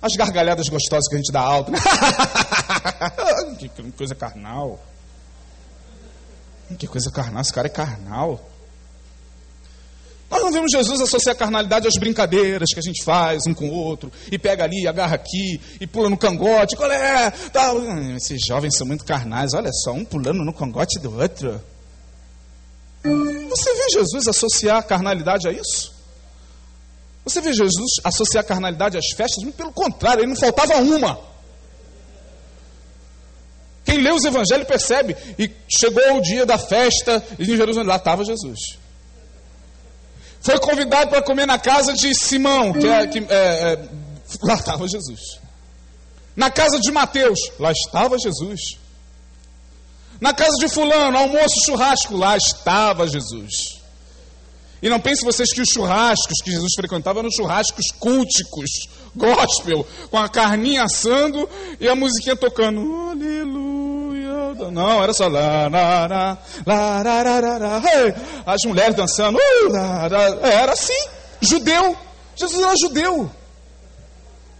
[0.00, 1.72] às gargalhadas gostosas que a gente dá alto.
[3.58, 4.80] Que coisa carnal.
[6.78, 8.40] Que coisa carnal, esse cara é carnal.
[10.32, 13.68] Nós não vemos Jesus associar a carnalidade às brincadeiras que a gente faz um com
[13.68, 17.30] o outro, e pega ali, agarra aqui, e pula no cangote, qual é?
[17.30, 17.70] Tá.
[18.16, 21.60] Esses jovens são muito carnais, olha só, um pulando no cangote do outro.
[23.04, 25.92] Você vê Jesus associar a carnalidade a isso?
[27.24, 29.44] Você vê Jesus associar a carnalidade às festas?
[29.44, 31.20] Muito pelo contrário, ele não faltava uma.
[33.84, 35.14] Quem lê os evangelhos percebe.
[35.38, 38.80] E chegou o dia da festa em Jerusalém, lá estava Jesus.
[40.42, 43.88] Foi convidado para comer na casa de Simão, que é, que, é, é,
[44.42, 45.38] lá estava Jesus.
[46.34, 48.60] Na casa de Mateus, lá estava Jesus.
[50.20, 53.80] Na casa de Fulano, almoço, churrasco, lá estava Jesus.
[54.82, 58.70] E não pense vocês que os churrascos que Jesus frequentava eram churrascos culticos,
[59.14, 62.80] gospel, com a carninha assando e a musiquinha tocando.
[63.10, 63.71] Aleluia.
[64.70, 68.14] Não, era só lá, lá, lá, lá, lá, lá, lá, hey.
[68.46, 69.38] as mulheres dançando.
[69.38, 70.48] Uh, lá, lá.
[70.48, 71.08] É, era assim,
[71.40, 71.96] judeu.
[72.36, 73.30] Jesus era judeu.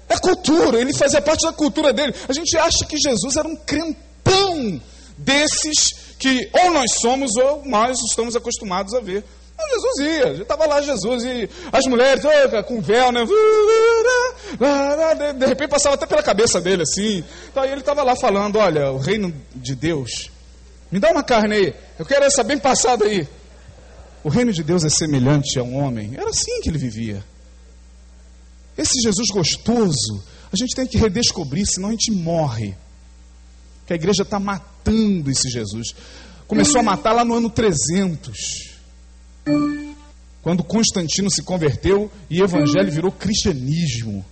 [0.09, 2.15] É cultura, ele fazia parte da cultura dele.
[2.29, 4.81] A gente acha que Jesus era um crentão
[5.17, 9.25] desses que ou nós somos ou nós estamos acostumados a ver.
[9.71, 13.25] Jesus ia, já estava lá Jesus e as mulheres oh, com véu, né?
[15.39, 17.25] De repente passava até pela cabeça dele assim.
[17.51, 20.31] Então ele estava lá falando: Olha, o reino de Deus,
[20.91, 23.27] me dá uma carne aí, eu quero essa bem passada aí.
[24.25, 26.13] O reino de Deus é semelhante a um homem.
[26.17, 27.25] Era assim que ele vivia.
[28.79, 30.23] Esse Jesus gostoso,
[30.53, 32.77] a gente tem que redescobrir, senão a gente morre.
[33.85, 35.89] Que a igreja está matando esse Jesus.
[36.47, 38.72] Começou a matar lá no ano 300
[40.43, 44.25] quando Constantino se converteu e evangelho virou cristianismo.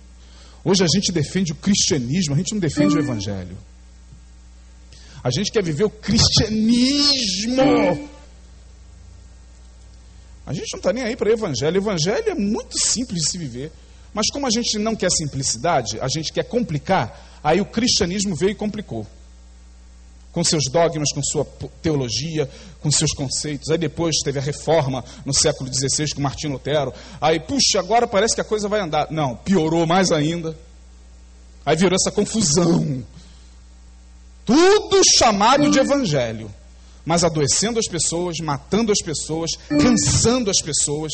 [0.63, 3.57] Hoje a gente defende o cristianismo, a gente não defende o evangelho.
[5.23, 7.61] A gente quer viver o cristianismo.
[10.45, 11.77] A gente não está nem aí para evangelho.
[11.77, 13.71] Evangelho é muito simples de se viver.
[14.13, 18.51] Mas como a gente não quer simplicidade, a gente quer complicar, aí o cristianismo veio
[18.51, 19.07] e complicou
[20.31, 21.45] com seus dogmas, com sua
[21.81, 22.49] teologia,
[22.81, 23.69] com seus conceitos.
[23.69, 26.93] Aí depois teve a reforma no século XVI com Martinho Lutero.
[27.19, 29.11] Aí, puxa, agora parece que a coisa vai andar.
[29.11, 30.57] Não, piorou mais ainda.
[31.65, 33.03] Aí virou essa confusão.
[34.45, 36.51] Tudo chamado de evangelho,
[37.05, 41.11] mas adoecendo as pessoas, matando as pessoas, cansando as pessoas,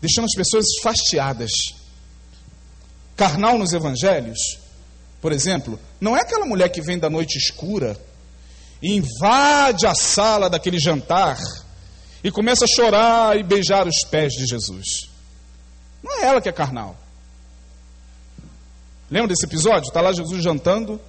[0.00, 1.50] deixando as pessoas fastiadas.
[3.16, 4.38] Carnal nos evangelhos
[5.20, 7.98] por exemplo, não é aquela mulher que vem da noite escura
[8.80, 11.38] e invade a sala daquele jantar
[12.22, 15.08] e começa a chorar e beijar os pés de Jesus.
[16.02, 16.96] Não é ela que é carnal.
[19.10, 19.88] Lembra desse episódio?
[19.88, 21.00] Está lá Jesus jantando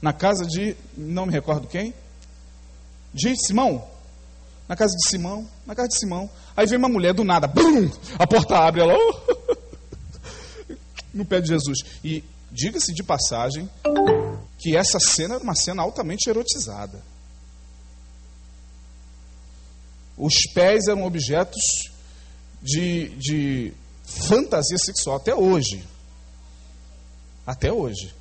[0.00, 1.92] na casa de, não me recordo quem,
[3.12, 3.84] de Simão.
[4.68, 6.30] Na casa de Simão, na casa de Simão.
[6.56, 9.56] Aí vem uma mulher do nada, bum, a porta abre, ela oh,
[11.12, 11.78] no pé de Jesus.
[12.04, 13.68] E Diga-se de passagem
[14.58, 17.02] que essa cena era uma cena altamente erotizada.
[20.16, 21.90] Os pés eram objetos
[22.60, 23.72] de, de
[24.04, 25.84] fantasia sexual até hoje.
[27.46, 28.12] Até hoje.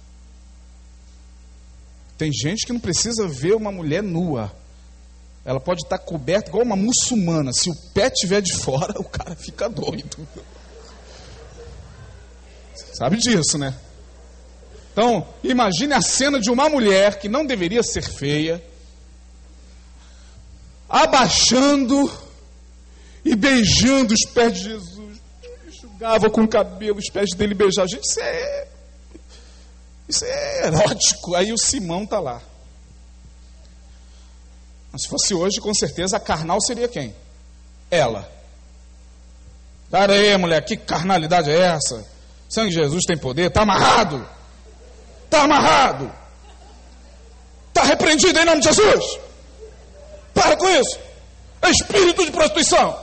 [2.17, 4.51] Tem gente que não precisa ver uma mulher nua.
[5.43, 7.51] Ela pode estar coberta igual uma muçulmana.
[7.53, 10.27] Se o pé estiver de fora, o cara fica doido.
[12.93, 13.73] Sabe disso, né?
[14.97, 18.59] Então, imagine a cena de uma mulher que não deveria ser feia,
[20.89, 22.11] abaixando
[23.23, 25.19] e beijando os pés de Jesus.
[25.79, 27.87] Jogava com o cabelo, os pés dele beijavam.
[27.87, 28.67] Gente, isso é.
[30.09, 31.35] Isso é erótico.
[31.35, 32.41] Aí o Simão está lá.
[34.91, 37.13] Mas se fosse hoje, com certeza a carnal seria quem?
[37.91, 38.27] Ela.
[39.91, 42.03] Para aí, mulher, que carnalidade é essa?
[42.49, 44.36] Sangue de Jesus tem poder, está amarrado.
[45.27, 46.11] Está amarrado.
[47.67, 49.19] Está repreendido em nome de Jesus.
[50.33, 50.97] Para com isso.
[51.61, 52.97] É espírito de prostituição.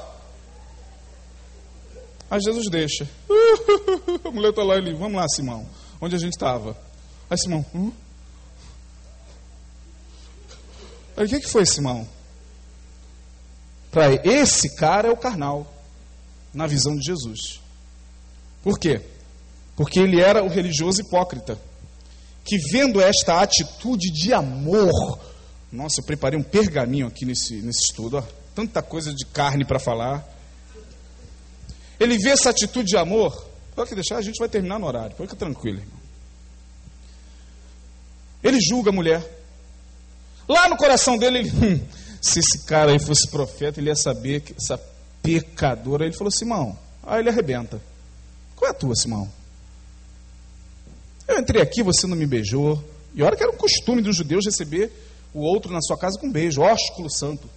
[2.31, 3.07] Aí Jesus deixa.
[4.25, 4.95] a mulher está lá ali.
[4.95, 5.69] Vamos lá, Simão.
[6.01, 6.77] Onde a gente estava?
[7.29, 7.65] Aí Simão.
[7.75, 7.93] Hum?
[11.17, 12.09] Aí o que, que foi, Simão?
[13.91, 15.73] Para esse cara é o carnal,
[16.53, 17.61] na visão de Jesus.
[18.63, 19.01] Por quê?
[19.77, 21.61] Porque ele era o religioso hipócrita,
[22.45, 25.19] que vendo esta atitude de amor,
[25.73, 28.23] nossa, eu preparei um pergaminho aqui nesse, nesse estudo, ó,
[28.55, 30.25] tanta coisa de carne para falar.
[31.99, 35.35] Ele vê essa atitude de amor, pode deixar, a gente vai terminar no horário, fica
[35.35, 36.05] tranquilo, irmão.
[38.43, 39.43] Ele julga a mulher.
[40.47, 41.81] Lá no coração dele, ele, hum,
[42.21, 44.79] se esse cara aí fosse profeta, ele ia saber que essa
[45.23, 46.05] pecadora.
[46.05, 47.81] Ele falou: Simão, aí ele arrebenta.
[48.55, 49.31] Qual é a tua, Simão?
[51.27, 52.83] Eu entrei aqui, você não me beijou.
[53.15, 54.91] E olha que era um costume dos judeus receber
[55.33, 57.49] o outro na sua casa com um beijo, ósculo santo.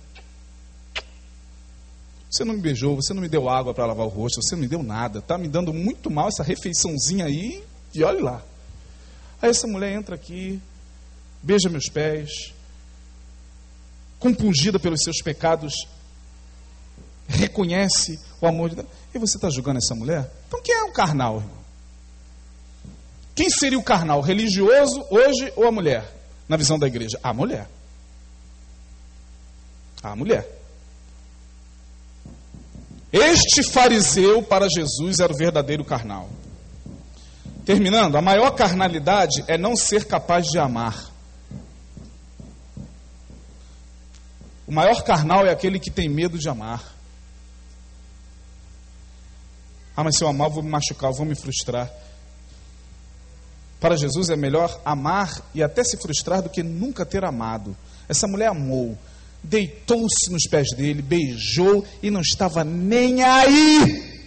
[2.30, 4.61] Você não me beijou, você não me deu água para lavar o rosto, você não
[4.61, 5.20] me deu nada.
[5.20, 7.63] Está me dando muito mal essa refeiçãozinha aí,
[7.93, 8.43] e olhe lá.
[9.41, 10.61] Aí essa mulher entra aqui,
[11.41, 12.30] beija meus pés,
[14.20, 15.74] compungida pelos seus pecados,
[17.28, 18.88] reconhece o amor de Deus.
[19.13, 20.32] E você está julgando essa mulher?
[20.47, 21.43] Então quem é o carnal?
[23.38, 24.19] Quem seria o carnal?
[24.19, 26.11] Religioso hoje ou a mulher?
[26.49, 27.19] Na visão da igreja?
[27.21, 27.69] A mulher.
[30.01, 30.59] A mulher.
[33.13, 36.27] Este fariseu para Jesus era o verdadeiro carnal.
[37.63, 41.11] Terminando, a maior carnalidade é não ser capaz de amar.
[44.65, 46.83] O maior carnal é aquele que tem medo de amar.
[49.95, 51.88] Ah, mas se eu amar, eu vou me machucar, eu vou me frustrar.
[53.80, 57.75] Para Jesus é melhor amar e até se frustrar do que nunca ter amado.
[58.09, 58.97] Essa mulher amou,
[59.43, 64.17] deitou-se nos pés dele, beijou e não estava nem aí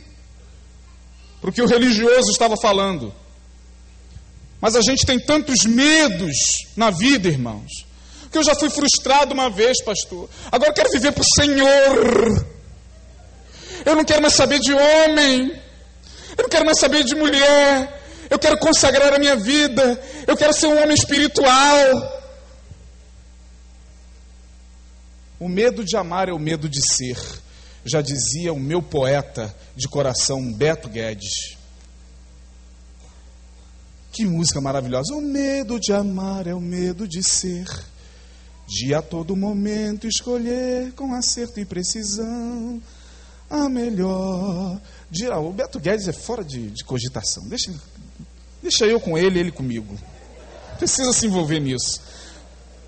[1.40, 3.12] para o que o religioso estava falando.
[4.60, 6.36] Mas a gente tem tantos medos
[6.76, 7.90] na vida, irmãos
[8.30, 10.30] que eu já fui frustrado uma vez, pastor.
[10.52, 12.46] Agora eu quero viver para o Senhor.
[13.84, 15.52] Eu não quero mais saber de homem.
[16.36, 17.99] Eu não quero mais saber de mulher.
[18.30, 20.00] Eu quero consagrar a minha vida.
[20.26, 22.20] Eu quero ser um homem espiritual.
[25.38, 27.18] O medo de amar é o medo de ser.
[27.84, 31.56] Já dizia o meu poeta de coração, Beto Guedes.
[34.12, 35.12] Que música maravilhosa.
[35.14, 37.66] O medo de amar é o medo de ser
[38.70, 42.80] de a todo momento escolher com acerto e precisão
[43.50, 44.80] a melhor.
[45.10, 47.48] De, ah, o Beto Guedes é fora de, de cogitação.
[47.48, 47.74] Deixa,
[48.62, 49.98] deixa eu com ele, ele comigo.
[50.78, 52.00] Precisa se envolver nisso.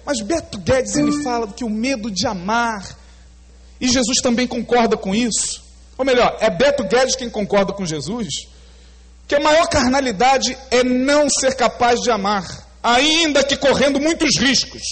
[0.04, 2.96] Mas Beto Guedes ele fala que o medo de amar,
[3.80, 5.62] e Jesus também concorda com isso.
[5.96, 8.28] Ou melhor, é Beto Guedes quem concorda com Jesus,
[9.28, 12.44] que a maior carnalidade é não ser capaz de amar,
[12.82, 14.82] ainda que correndo muitos riscos.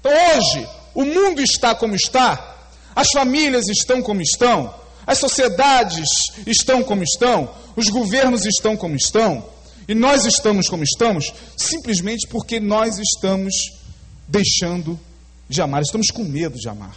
[0.00, 2.56] Então hoje, o mundo está como está,
[2.94, 4.74] as famílias estão como estão,
[5.06, 6.08] as sociedades
[6.46, 9.46] estão como estão, os governos estão como estão,
[9.86, 13.54] e nós estamos como estamos, simplesmente porque nós estamos
[14.26, 14.98] deixando
[15.48, 16.96] de amar, estamos com medo de amar.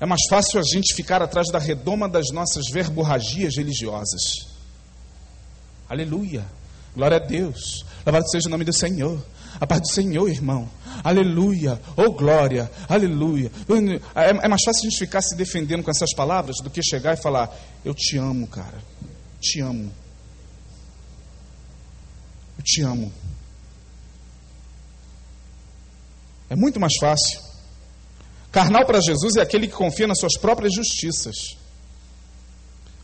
[0.00, 4.22] É mais fácil a gente ficar atrás da redoma das nossas verborragias religiosas.
[5.88, 6.44] Aleluia.
[6.94, 7.84] Glória a Deus.
[8.04, 9.24] Louvado seja o nome do Senhor.
[9.60, 10.68] A paz do Senhor, irmão.
[11.02, 11.80] Aleluia.
[11.96, 12.70] Oh, glória.
[12.88, 13.50] Aleluia.
[14.14, 17.14] É, é mais fácil a gente ficar se defendendo com essas palavras do que chegar
[17.14, 18.78] e falar: Eu te amo, cara.
[19.40, 19.90] Te amo.
[22.58, 23.12] Eu te amo.
[26.50, 27.40] É muito mais fácil.
[28.52, 31.34] Carnal para Jesus é aquele que confia nas suas próprias justiças,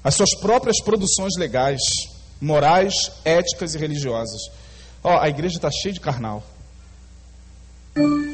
[0.04, 1.80] as suas próprias produções legais,
[2.40, 2.94] morais,
[3.24, 4.40] éticas e religiosas.
[5.02, 6.44] Ó, a igreja está cheia de carnal.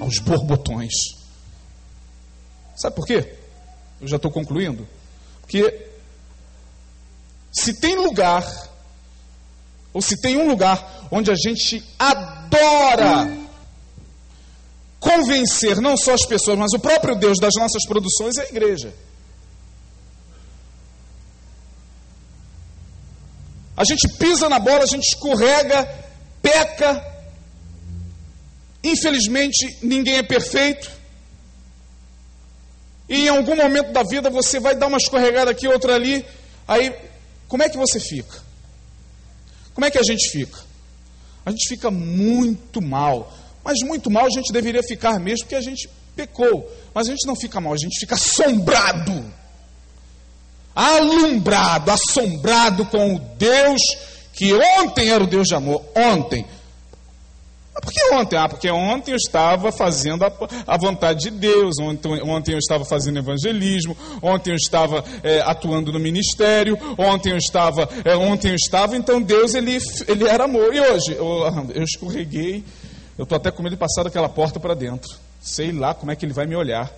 [0.01, 0.93] Aos borbotões.
[2.77, 3.35] Sabe por quê?
[4.01, 4.87] Eu já estou concluindo.
[5.41, 5.89] Porque
[7.53, 8.45] se tem lugar,
[9.93, 13.47] ou se tem um lugar onde a gente adora
[15.01, 18.93] convencer não só as pessoas, mas o próprio Deus das nossas produções é a igreja.
[23.77, 26.06] A gente pisa na bola, a gente escorrega
[26.47, 27.05] peca.
[28.84, 30.88] Infelizmente, ninguém é perfeito.
[33.09, 36.24] E em algum momento da vida você vai dar uma escorregada aqui, outra ali.
[36.68, 36.94] Aí,
[37.49, 38.44] como é que você fica?
[39.74, 40.61] Como é que a gente fica?
[41.44, 43.32] A gente fica muito mal.
[43.64, 46.70] Mas muito mal a gente deveria ficar mesmo, porque a gente pecou.
[46.94, 49.32] Mas a gente não fica mal, a gente fica assombrado.
[50.74, 53.80] Alumbrado, assombrado com o Deus
[54.37, 55.82] que ontem era o Deus de amor.
[55.97, 56.47] Ontem.
[57.72, 58.39] Por que ontem?
[58.39, 60.32] Ah, porque ontem eu estava fazendo a,
[60.66, 65.93] a vontade de Deus, ontem, ontem, eu estava fazendo evangelismo, ontem eu estava é, atuando
[65.93, 69.78] no ministério, ontem eu estava, é, ontem eu estava, então Deus ele,
[70.09, 70.74] ele era amor.
[70.74, 71.12] E hoje?
[71.12, 71.43] Eu,
[71.74, 72.64] eu escorreguei,
[73.18, 75.09] eu estou até com medo de passar daquela porta para dentro.
[75.41, 76.91] Sei lá como é que ele vai me olhar.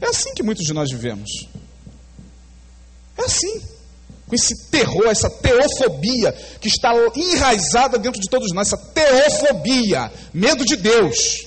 [0.00, 1.48] É assim que muitos de nós vivemos.
[3.16, 3.62] É assim
[4.32, 10.64] com esse terror, essa teofobia que está enraizada dentro de todos nós, essa teofobia, medo
[10.64, 11.46] de Deus.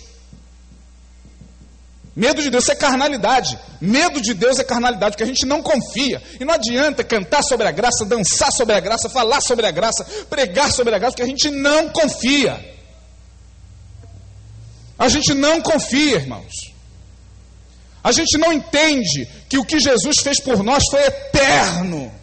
[2.15, 3.57] Medo de Deus é carnalidade.
[3.81, 6.21] Medo de Deus é carnalidade, porque a gente não confia.
[6.39, 10.05] E não adianta cantar sobre a graça, dançar sobre a graça, falar sobre a graça,
[10.29, 12.75] pregar sobre a graça, porque a gente não confia.
[14.97, 16.53] A gente não confia, irmãos.
[18.03, 22.14] A gente não entende que o que Jesus fez por nós foi eterno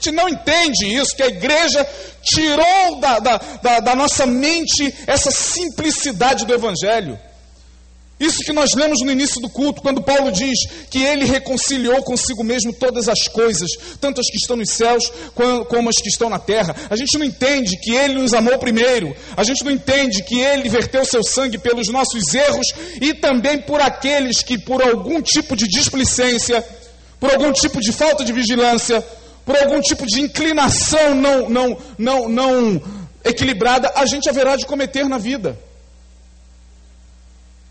[0.00, 1.86] gente não entende isso, que a igreja
[2.22, 7.18] tirou da, da, da, da nossa mente essa simplicidade do Evangelho.
[8.18, 10.58] Isso que nós lemos no início do culto, quando Paulo diz
[10.90, 15.88] que ele reconciliou consigo mesmo todas as coisas, tanto as que estão nos céus como
[15.88, 16.76] as que estão na terra.
[16.90, 20.68] A gente não entende que ele nos amou primeiro, a gente não entende que ele
[20.68, 22.66] verteu seu sangue pelos nossos erros
[23.00, 26.62] e também por aqueles que, por algum tipo de displicência,
[27.18, 29.02] por algum tipo de falta de vigilância,
[29.50, 32.82] por algum tipo de inclinação não, não, não, não
[33.24, 35.58] equilibrada, a gente haverá de cometer na vida.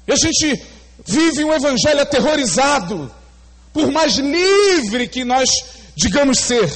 [0.05, 0.61] E a gente
[1.05, 3.09] vive um evangelho aterrorizado,
[3.71, 5.47] por mais livre que nós
[5.95, 6.69] digamos ser.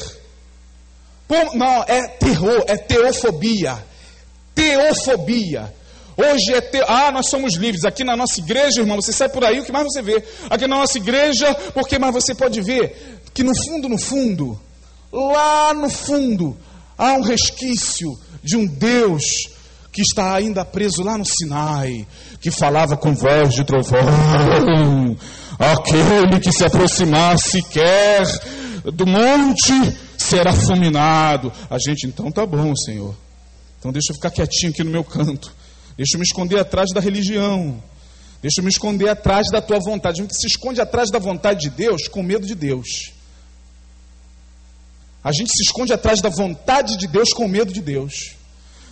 [1.27, 3.83] Por, não, é terror, é teofobia.
[4.55, 5.73] Teofobia.
[6.15, 6.81] Hoje é te...
[6.87, 7.83] ah, nós somos livres.
[7.83, 10.23] Aqui na nossa igreja, irmão, você sai por aí, o que mais você vê?
[10.49, 14.57] Aqui na nossa igreja, porque mais você pode ver que no fundo, no fundo,
[15.13, 16.57] lá no fundo,
[16.97, 18.09] há um resquício
[18.43, 19.23] de um Deus
[19.91, 22.07] que está ainda preso lá no Sinai,
[22.41, 25.15] que falava com voz de trovão.
[25.59, 28.25] Aquele que se aproximar sequer
[28.91, 29.71] do monte
[30.17, 31.53] será fulminado.
[31.69, 33.15] A gente, então tá bom, Senhor.
[33.79, 35.53] Então deixa eu ficar quietinho aqui no meu canto.
[35.95, 37.81] Deixa eu me esconder atrás da religião.
[38.41, 40.21] Deixa eu me esconder atrás da tua vontade.
[40.21, 43.12] A gente se esconde atrás da vontade de Deus com medo de Deus.
[45.23, 48.35] A gente se esconde atrás da vontade de Deus com medo de Deus.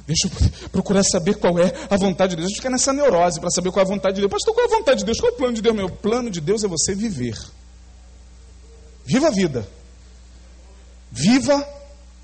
[0.08, 2.48] Deixa eu procurar saber qual é a vontade de Deus.
[2.48, 4.32] A gente fica nessa neurose para saber qual é a vontade de Deus.
[4.32, 5.20] Pastor, qual é a vontade de Deus?
[5.20, 5.76] Qual é o plano de Deus?
[5.76, 7.38] Meu plano de Deus é você viver.
[9.06, 9.68] Viva a vida.
[11.12, 11.68] Viva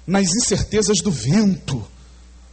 [0.06, 1.86] nas incertezas do vento.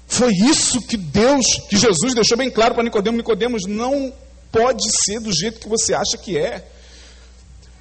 [0.07, 3.19] Foi isso que Deus, que Jesus deixou bem claro para Nicodemos.
[3.19, 4.13] Nicodemos não
[4.51, 6.69] pode ser do jeito que você acha que é.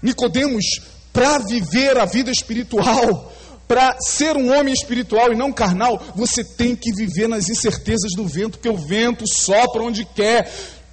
[0.02, 0.66] Nicodemos,
[1.12, 3.32] para viver a vida espiritual,
[3.68, 8.26] para ser um homem espiritual e não carnal, você tem que viver nas incertezas do
[8.28, 10.52] vento, porque o vento sopra onde quer.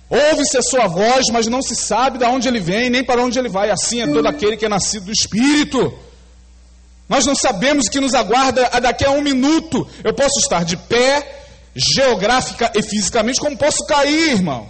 [0.09, 3.39] Ouve-se a sua voz, mas não se sabe de onde ele vem, nem para onde
[3.39, 3.71] ele vai.
[3.71, 5.93] Assim é todo aquele que é nascido do Espírito.
[7.09, 9.87] Nós não sabemos o que nos aguarda daqui a um minuto.
[10.03, 11.43] Eu posso estar de pé,
[11.75, 14.69] geográfica e fisicamente, como posso cair, irmão.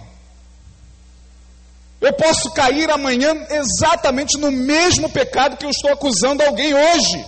[1.99, 7.25] Eu posso cair amanhã exatamente no mesmo pecado que eu estou acusando alguém hoje.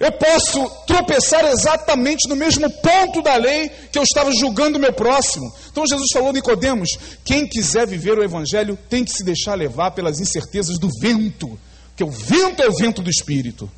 [0.00, 4.94] Eu posso tropeçar exatamente no mesmo ponto da lei que eu estava julgando o meu
[4.94, 5.52] próximo.
[5.70, 6.88] Então Jesus falou, Nicodemos,
[7.22, 11.60] quem quiser viver o evangelho tem que se deixar levar pelas incertezas do vento,
[11.94, 13.70] que o vento é o vento do espírito.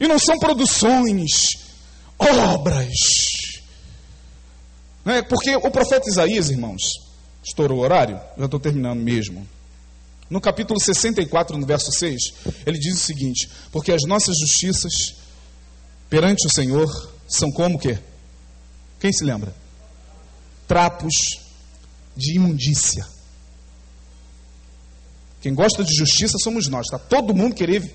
[0.00, 1.30] E não são produções,
[2.18, 2.92] obras.
[5.04, 5.22] Né?
[5.22, 6.82] Porque o profeta Isaías, irmãos,
[7.44, 9.46] estourou o horário, já estou terminando mesmo.
[10.28, 12.34] No capítulo 64, no verso 6,
[12.66, 14.92] ele diz o seguinte: Porque as nossas justiças
[16.10, 17.98] perante o Senhor são como o quê?
[19.00, 19.54] Quem se lembra?
[20.66, 21.14] Trapos
[22.16, 23.06] de imundícia.
[25.40, 26.86] Quem gosta de justiça somos nós.
[26.86, 27.88] Está todo mundo querendo,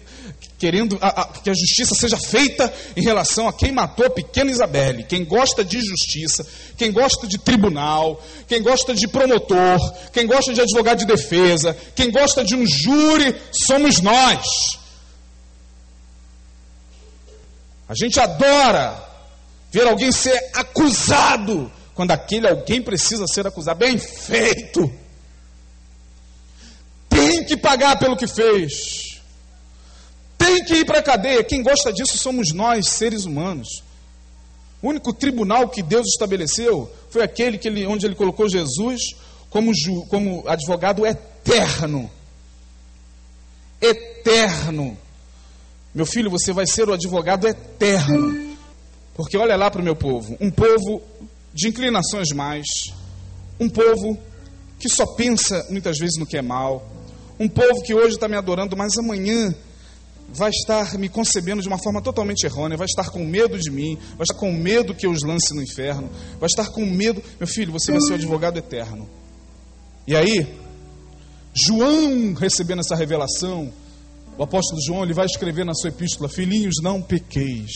[0.58, 4.52] querendo a, a, que a justiça seja feita em relação a quem matou a pequena
[4.52, 5.04] Isabelle.
[5.04, 6.46] Quem gosta de justiça,
[6.78, 9.80] quem gosta de tribunal, quem gosta de promotor,
[10.14, 13.36] quem gosta de advogado de defesa, quem gosta de um júri,
[13.68, 14.46] somos nós.
[17.90, 19.04] A gente adora
[19.72, 23.80] ver alguém ser acusado quando aquele alguém precisa ser acusado.
[23.80, 25.01] Bem feito!
[27.32, 29.22] Tem que pagar pelo que fez.
[30.38, 31.44] Tem que ir para a cadeia.
[31.44, 33.84] Quem gosta disso somos nós, seres humanos.
[34.82, 39.02] O único tribunal que Deus estabeleceu foi aquele que ele, onde ele colocou Jesus
[39.50, 42.12] como, ju, como advogado eterno.
[43.80, 44.98] Eterno.
[45.94, 48.58] Meu filho, você vai ser o advogado eterno.
[49.14, 51.02] Porque olha lá para o meu povo, um povo
[51.54, 52.66] de inclinações mais,
[53.60, 54.18] um povo
[54.80, 57.01] que só pensa muitas vezes no que é mal,
[57.42, 59.54] um povo que hoje está me adorando, mas amanhã
[60.30, 63.98] vai estar me concebendo de uma forma totalmente errônea, vai estar com medo de mim,
[64.16, 66.08] vai estar com medo que eu os lance no inferno,
[66.40, 67.22] vai estar com medo.
[67.40, 69.10] Meu filho, você vai ser o advogado eterno.
[70.08, 70.48] E aí,
[71.54, 73.74] João recebendo essa revelação,
[74.38, 77.72] o apóstolo João ele vai escrever na sua epístola: Filhinhos, não pequeis,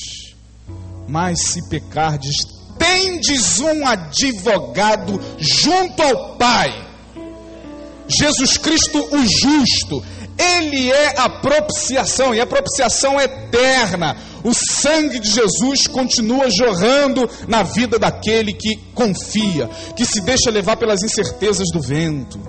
[1.07, 2.35] mas se pecardes,
[2.77, 6.84] tendes um advogado junto ao Pai
[8.07, 10.03] Jesus Cristo, o justo,
[10.37, 14.17] ele é a propiciação, e a propiciação eterna.
[14.43, 20.77] O sangue de Jesus continua jorrando na vida daquele que confia, que se deixa levar
[20.77, 22.39] pelas incertezas do vento.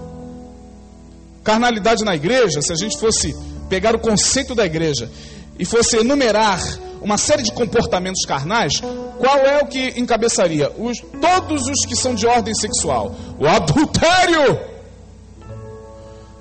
[1.42, 3.34] Carnalidade na igreja, se a gente fosse
[3.68, 5.10] pegar o conceito da igreja
[5.58, 6.60] e fosse enumerar
[7.00, 8.80] uma série de comportamentos carnais,
[9.18, 10.72] qual é o que encabeçaria?
[10.76, 14.75] Os, todos os que são de ordem sexual: o adultério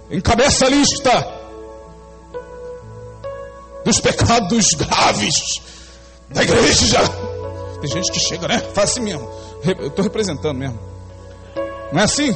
[0.10, 1.28] encabeça a lista
[3.84, 5.62] dos pecados graves
[6.30, 7.00] da igreja.
[7.82, 8.60] Tem gente que chega, né?
[8.74, 9.30] Faz assim mesmo.
[9.64, 10.80] Eu estou representando mesmo.
[11.92, 12.36] Não é assim?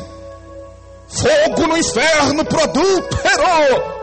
[1.07, 3.99] Fogo no inferno pro adúltero.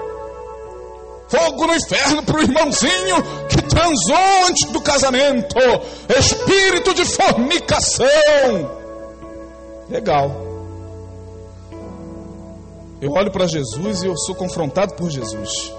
[1.28, 5.56] Fogo no inferno pro irmãozinho que transou antes do casamento.
[6.18, 8.06] Espírito de fornicação.
[9.88, 10.45] Legal.
[13.00, 15.72] Eu olho para Jesus e eu sou confrontado por Jesus.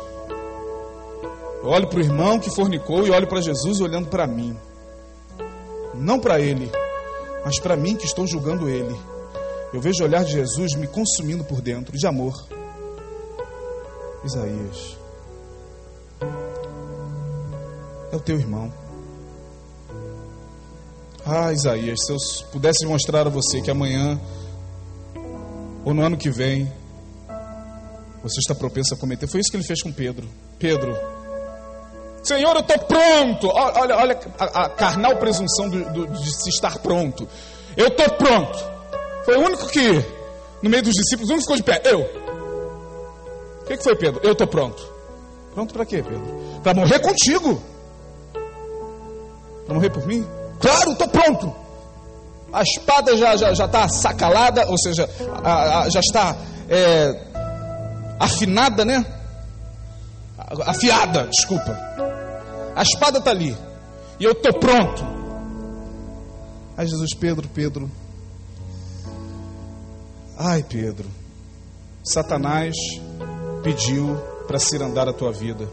[1.63, 4.55] Eu olho para o irmão que fornicou e olho para Jesus olhando para mim.
[5.95, 6.71] Não para ele,
[7.43, 8.95] mas para mim que estou julgando ele.
[9.73, 12.33] Eu vejo o olhar de Jesus me consumindo por dentro de amor.
[14.23, 14.97] Isaías,
[18.11, 18.71] é o teu irmão.
[21.25, 22.17] Ah, Isaías, se eu
[22.51, 24.19] pudesse mostrar a você que amanhã
[25.83, 26.71] ou no ano que vem
[28.27, 29.27] você está propenso a cometer.
[29.27, 30.27] Foi isso que ele fez com Pedro.
[30.59, 30.95] Pedro,
[32.27, 33.47] Senhor, eu estou pronto.
[33.47, 37.27] Olha, olha a, a carnal presunção do, do, de se estar pronto.
[37.75, 38.57] Eu estou pronto.
[39.23, 40.03] Foi o único que,
[40.61, 41.81] no meio dos discípulos, o único ficou de pé.
[41.85, 42.01] Eu.
[43.61, 44.19] O que, que foi, Pedro?
[44.23, 44.81] Eu estou pronto.
[45.53, 46.21] Pronto para quê, Pedro?
[46.61, 47.61] Para morrer contigo.
[49.65, 50.25] Para morrer por mim?
[50.59, 51.55] Claro, estou pronto.
[52.51, 55.09] A espada já está já, já tá sacalada, ou seja,
[55.43, 56.35] a, a, já está
[56.69, 57.26] é,
[58.19, 59.05] afinada, né?
[60.65, 61.77] Afiada, desculpa.
[62.75, 63.57] A espada está ali.
[64.19, 65.03] E eu estou pronto.
[66.75, 67.89] Ai, Jesus, Pedro, Pedro.
[70.37, 71.07] Ai, Pedro.
[72.03, 72.75] Satanás
[73.63, 74.15] pediu
[74.47, 75.67] para cirandar a tua vida.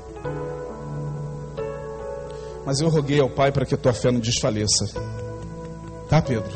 [2.67, 4.87] Mas eu roguei ao Pai para que a tua fé não desfaleça.
[6.09, 6.51] Tá, Pedro?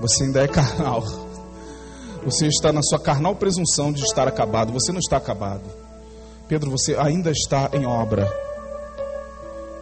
[0.00, 1.02] Você ainda é carnal.
[2.30, 4.70] Você está na sua carnal presunção de estar acabado.
[4.74, 5.62] Você não está acabado.
[6.46, 8.30] Pedro, você ainda está em obra.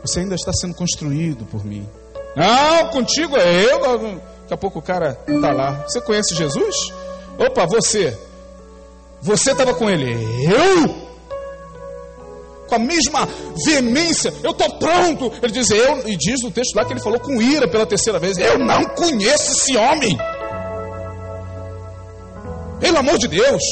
[0.02, 1.88] Você ainda está sendo construído por mim.
[2.36, 3.80] Não, contigo é eu.
[3.80, 5.72] Daqui a pouco o cara está lá.
[5.88, 6.92] Você conhece Jesus?
[7.36, 8.16] Opa, você.
[9.20, 10.12] Você estava com ele.
[10.44, 11.06] Eu?
[12.68, 13.28] Com a mesma
[13.64, 15.32] veemência, eu estou pronto.
[15.42, 18.20] Ele diz, eu, e diz no texto lá que ele falou com ira pela terceira
[18.20, 20.16] vez: Eu não conheço esse homem.
[22.86, 23.62] Pelo amor de Deus.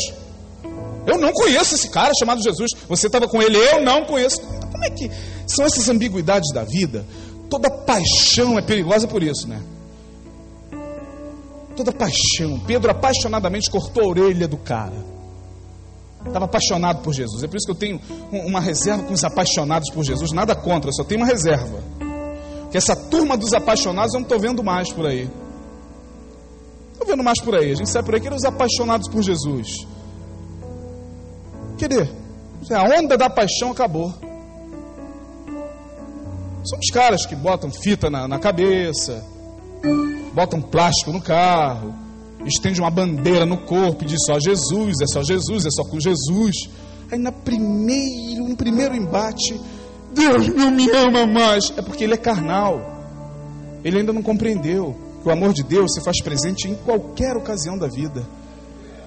[1.07, 2.73] Eu não conheço esse cara chamado Jesus.
[2.89, 4.41] Você estava com ele, eu não conheço.
[4.41, 5.09] Como é que
[5.47, 7.07] são essas ambiguidades da vida?
[7.49, 9.63] Toda paixão é perigosa por isso, né?
[11.77, 12.59] Toda paixão.
[12.67, 14.97] Pedro apaixonadamente cortou a orelha do cara.
[16.27, 17.45] Estava apaixonado por Jesus.
[17.45, 18.01] É por isso que eu tenho
[18.33, 20.33] uma reserva com os apaixonados por Jesus.
[20.33, 21.79] Nada contra, só tenho uma reserva.
[22.69, 25.31] Que essa turma dos apaixonados eu não estou vendo mais por aí.
[26.95, 27.73] Estou vendo mais por aí.
[27.73, 29.69] A gente sai por aí que eram os apaixonados por Jesus.
[31.77, 32.09] querer.
[32.71, 34.15] A onda da paixão acabou.
[36.65, 39.23] São os caras que botam fita na, na cabeça,
[40.33, 41.95] botam plástico no carro,
[42.47, 46.01] estende uma bandeira no corpo e diz só Jesus, é só Jesus, é só com
[46.01, 46.71] Jesus.
[47.13, 49.61] Aí na primeiro, no primeiro embate,
[50.15, 51.71] Deus não me ama mais.
[51.77, 52.81] É porque ele é carnal.
[53.85, 57.79] Ele ainda não compreendeu que o amor de Deus se faz presente em qualquer ocasião
[57.79, 58.29] da vida.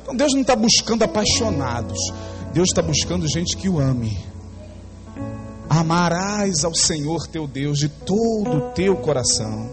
[0.02, 2.00] Então Deus não está buscando apaixonados.
[2.52, 4.18] Deus está buscando gente que o ame.
[5.70, 9.70] Amarás ao Senhor teu Deus de todo o teu coração,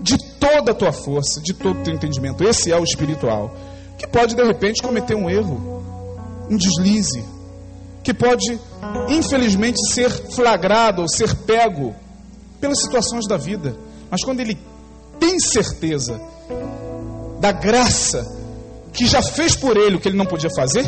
[0.00, 2.42] de toda a tua força, de todo o teu entendimento.
[2.42, 3.54] Esse é o espiritual,
[3.98, 5.82] que pode de repente cometer um erro,
[6.48, 7.22] um deslize,
[8.02, 8.58] que pode
[9.10, 11.94] infelizmente ser flagrado ou ser pego
[12.58, 13.76] pelas situações da vida.
[14.10, 14.56] Mas quando ele
[15.22, 16.20] tem certeza
[17.38, 18.26] da graça
[18.92, 20.84] que já fez por ele o que ele não podia fazer,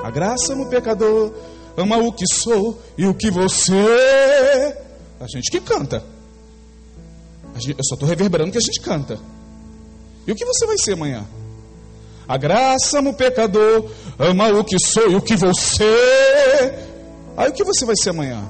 [0.00, 1.32] a graça no pecador
[1.76, 4.76] ama o que sou e o que você.
[5.18, 6.04] A gente que canta.
[7.56, 9.18] Gente, eu só estou reverberando que a gente canta.
[10.24, 11.26] E o que você vai ser amanhã?
[12.28, 15.84] A graça ama o pecador, ama o que sou e o que você.
[17.36, 18.48] Aí o que você vai ser amanhã?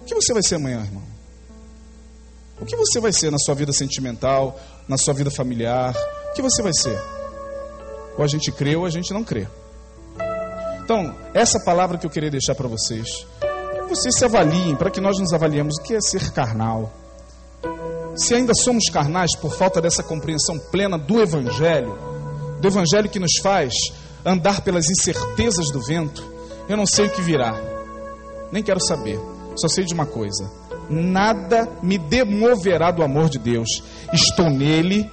[0.00, 1.09] O que você vai ser amanhã, irmão?
[2.60, 5.94] O que você vai ser na sua vida sentimental, na sua vida familiar?
[6.30, 6.98] O que você vai ser?
[8.18, 9.48] Ou a gente crê ou a gente não crê.
[10.84, 14.90] Então, essa palavra que eu queria deixar para vocês, para que vocês se avaliem, para
[14.90, 16.92] que nós nos avaliemos o que é ser carnal.
[18.14, 21.96] Se ainda somos carnais por falta dessa compreensão plena do Evangelho,
[22.60, 23.72] do Evangelho que nos faz
[24.24, 26.22] andar pelas incertezas do vento,
[26.68, 27.54] eu não sei o que virá,
[28.52, 29.18] nem quero saber,
[29.56, 30.59] só sei de uma coisa:
[30.90, 33.82] nada me demoverá do amor de Deus,
[34.12, 35.10] estou nele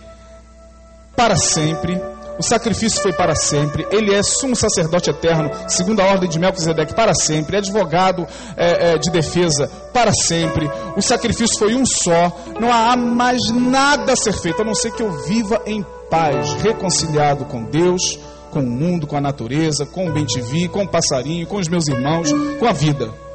[1.16, 2.00] para sempre
[2.38, 3.88] o sacrifício foi para sempre.
[3.92, 7.56] Ele é sumo sacerdote eterno, segundo a ordem de Melquisedeque, para sempre.
[7.56, 10.70] É advogado é, é, de defesa, para sempre.
[10.96, 12.32] O sacrifício foi um só.
[12.60, 16.54] Não há mais nada a ser feito, a não ser que eu viva em paz,
[16.62, 18.20] reconciliado com Deus,
[18.52, 21.88] com o mundo, com a natureza, com o bem-te-vi, com o passarinho, com os meus
[21.88, 23.27] irmãos, com a vida.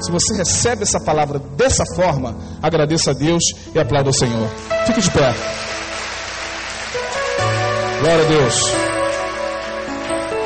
[0.00, 3.42] Se você recebe essa palavra dessa forma, agradeça a Deus
[3.74, 4.48] e aplauda ao Senhor.
[4.86, 5.34] Fique de pé.
[8.00, 8.72] Glória a Deus.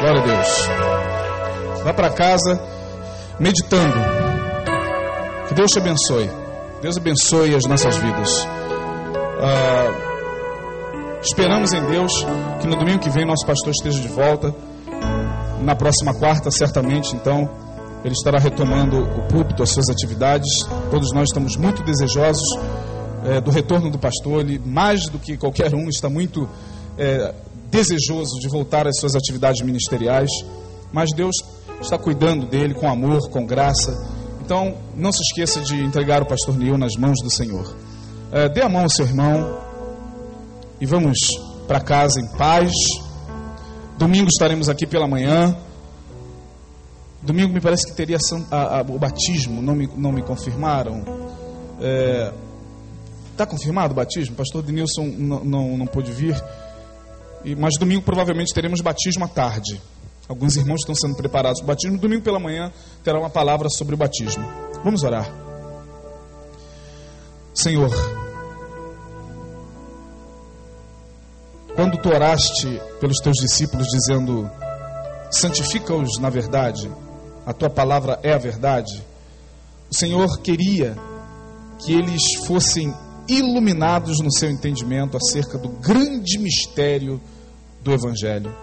[0.01, 1.85] Glória a Deus.
[1.85, 2.61] Vá para casa
[3.39, 3.95] meditando.
[5.49, 6.31] Que Deus te abençoe.
[6.83, 8.49] Deus abençoe as nossas vidas.
[9.41, 12.13] Ah, esperamos em Deus
[12.61, 14.55] que no domingo que vem nosso pastor esteja de volta.
[15.63, 17.49] Na próxima quarta, certamente, então,
[18.05, 20.51] ele estará retomando o púlpito, as suas atividades.
[20.91, 22.47] Todos nós estamos muito desejosos
[23.25, 24.43] é, do retorno do pastor.
[24.43, 26.47] Ele, mais do que qualquer um, está muito
[26.99, 27.35] é,
[27.71, 30.31] desejoso de voltar às suas atividades ministeriais,
[30.93, 31.35] mas Deus
[31.81, 33.93] está cuidando dele com amor, com graça.
[34.45, 37.75] Então, não se esqueça de entregar o pastor Neil nas mãos do Senhor.
[38.31, 39.59] É, dê a mão ao seu irmão
[40.79, 41.19] e vamos
[41.67, 42.71] para casa em paz.
[43.97, 45.57] Domingo estaremos aqui pela manhã.
[47.25, 48.19] Domingo me parece que teria
[48.51, 50.99] a, a, o batismo, não me, não me confirmaram.
[50.99, 52.33] Está é,
[53.35, 54.37] tá confirmado o batismo?
[54.37, 56.37] Pastor Denilson não, não, não pôde vir.
[57.43, 59.81] E, mas domingo provavelmente teremos batismo à tarde.
[60.29, 61.99] Alguns irmãos estão sendo preparados para o batismo.
[61.99, 62.71] Domingo pela manhã
[63.03, 64.47] terá uma palavra sobre o batismo.
[64.83, 65.27] Vamos orar.
[67.55, 67.91] Senhor,
[71.75, 74.51] quando tu oraste pelos teus discípulos dizendo:
[75.31, 76.91] santifica-os na verdade,
[77.47, 79.03] a tua palavra é a verdade,
[79.91, 80.97] o Senhor queria
[81.79, 82.95] que eles fossem
[83.29, 87.21] iluminados no seu entendimento acerca do grande mistério
[87.83, 88.55] do Evangelho.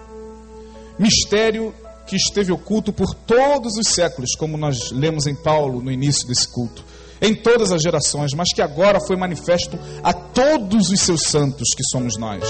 [0.98, 1.74] Mistério
[2.06, 6.48] que esteve oculto por todos os séculos, como nós lemos em Paulo no início desse
[6.48, 6.84] culto,
[7.22, 11.84] em todas as gerações, mas que agora foi manifesto a todos os seus santos que
[11.86, 12.44] somos nós,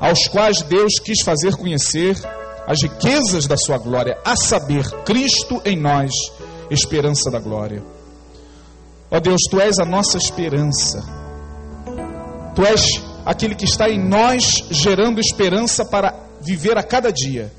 [0.00, 2.16] aos quais Deus quis fazer conhecer
[2.68, 6.10] as riquezas da sua glória, a saber, Cristo em nós,
[6.70, 7.82] esperança da glória.
[9.10, 11.02] Ó Deus, tu és a nossa esperança.
[12.54, 12.82] Tu és
[13.24, 17.50] aquele que está em nós gerando esperança para viver a cada dia.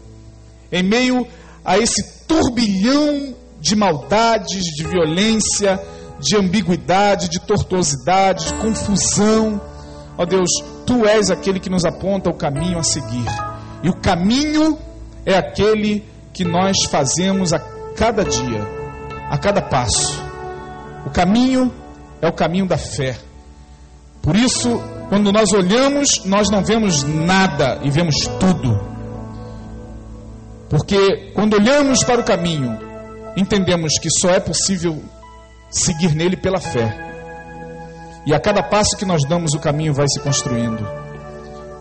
[0.72, 1.26] Em meio
[1.66, 5.82] a esse turbilhão de maldades, de violência,
[6.20, 9.60] de ambiguidade, de tortuosidade, de confusão.
[10.16, 10.50] Ó Deus,
[10.86, 13.26] tu és aquele que nos aponta o caminho a seguir.
[13.82, 14.78] E o caminho
[15.30, 16.04] é aquele
[16.34, 17.60] que nós fazemos a
[17.96, 18.68] cada dia,
[19.30, 20.20] a cada passo.
[21.06, 21.72] O caminho
[22.20, 23.16] é o caminho da fé.
[24.24, 28.80] Por isso, quando nós olhamos, nós não vemos nada e vemos tudo.
[30.68, 32.80] Porque quando olhamos para o caminho,
[33.38, 35.02] entendemos que só é possível
[35.70, 37.08] seguir nele pela fé.
[38.26, 40.86] E a cada passo que nós damos, o caminho vai se construindo.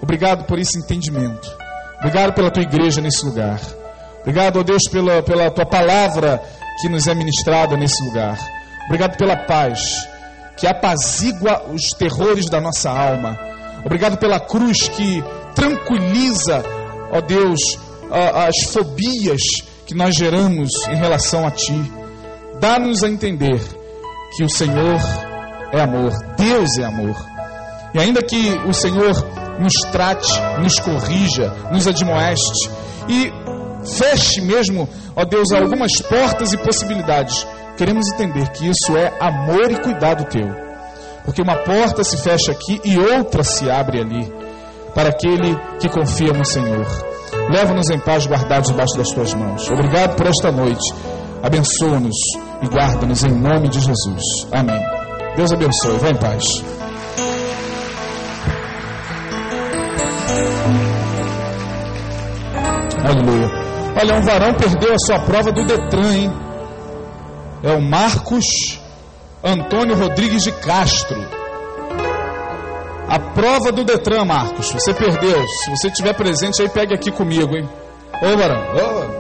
[0.03, 1.68] Obrigado por esse entendimento.
[1.99, 3.61] Obrigado pela tua igreja nesse lugar.
[4.21, 6.43] Obrigado, ó Deus, pela, pela tua palavra
[6.81, 8.39] que nos é ministrada nesse lugar.
[8.87, 9.81] Obrigado pela paz
[10.57, 13.39] que apazigua os terrores da nossa alma.
[13.85, 15.23] Obrigado pela cruz que
[15.55, 16.65] tranquiliza,
[17.13, 17.61] ó Deus,
[18.11, 19.41] as fobias
[19.87, 21.81] que nós geramos em relação a Ti.
[22.61, 23.61] Dá-nos a entender
[24.37, 25.01] que o Senhor
[25.73, 27.17] é amor, Deus é amor.
[27.95, 29.15] E ainda que o Senhor
[29.59, 30.29] nos trate,
[30.61, 32.71] nos corrija, nos admoeste
[33.09, 33.33] e
[33.97, 37.47] feche mesmo, ó Deus, algumas portas e possibilidades,
[37.77, 40.49] queremos entender que isso é amor e cuidado teu.
[41.25, 44.33] Porque uma porta se fecha aqui e outra se abre ali,
[44.95, 46.87] para aquele que confia no Senhor.
[47.51, 49.71] Leva-nos em paz, guardados debaixo das tuas mãos.
[49.71, 50.95] Obrigado por esta noite.
[51.43, 52.17] Abençoa-nos
[52.63, 54.23] e guarda-nos em nome de Jesus.
[54.53, 54.81] Amém.
[55.37, 55.99] Deus abençoe.
[55.99, 56.78] Vá em paz.
[63.05, 63.51] Aleluia.
[64.01, 66.33] Olha, um varão perdeu a sua prova do Detran, hein?
[67.63, 68.81] É o Marcos
[69.43, 71.19] Antônio Rodrigues de Castro.
[73.09, 74.71] A prova do Detran, Marcos.
[74.71, 75.47] Você perdeu.
[75.49, 77.69] Se você estiver presente aí, pegue aqui comigo, hein?
[78.23, 78.61] Ô, varão.
[78.73, 79.18] Ô, varão.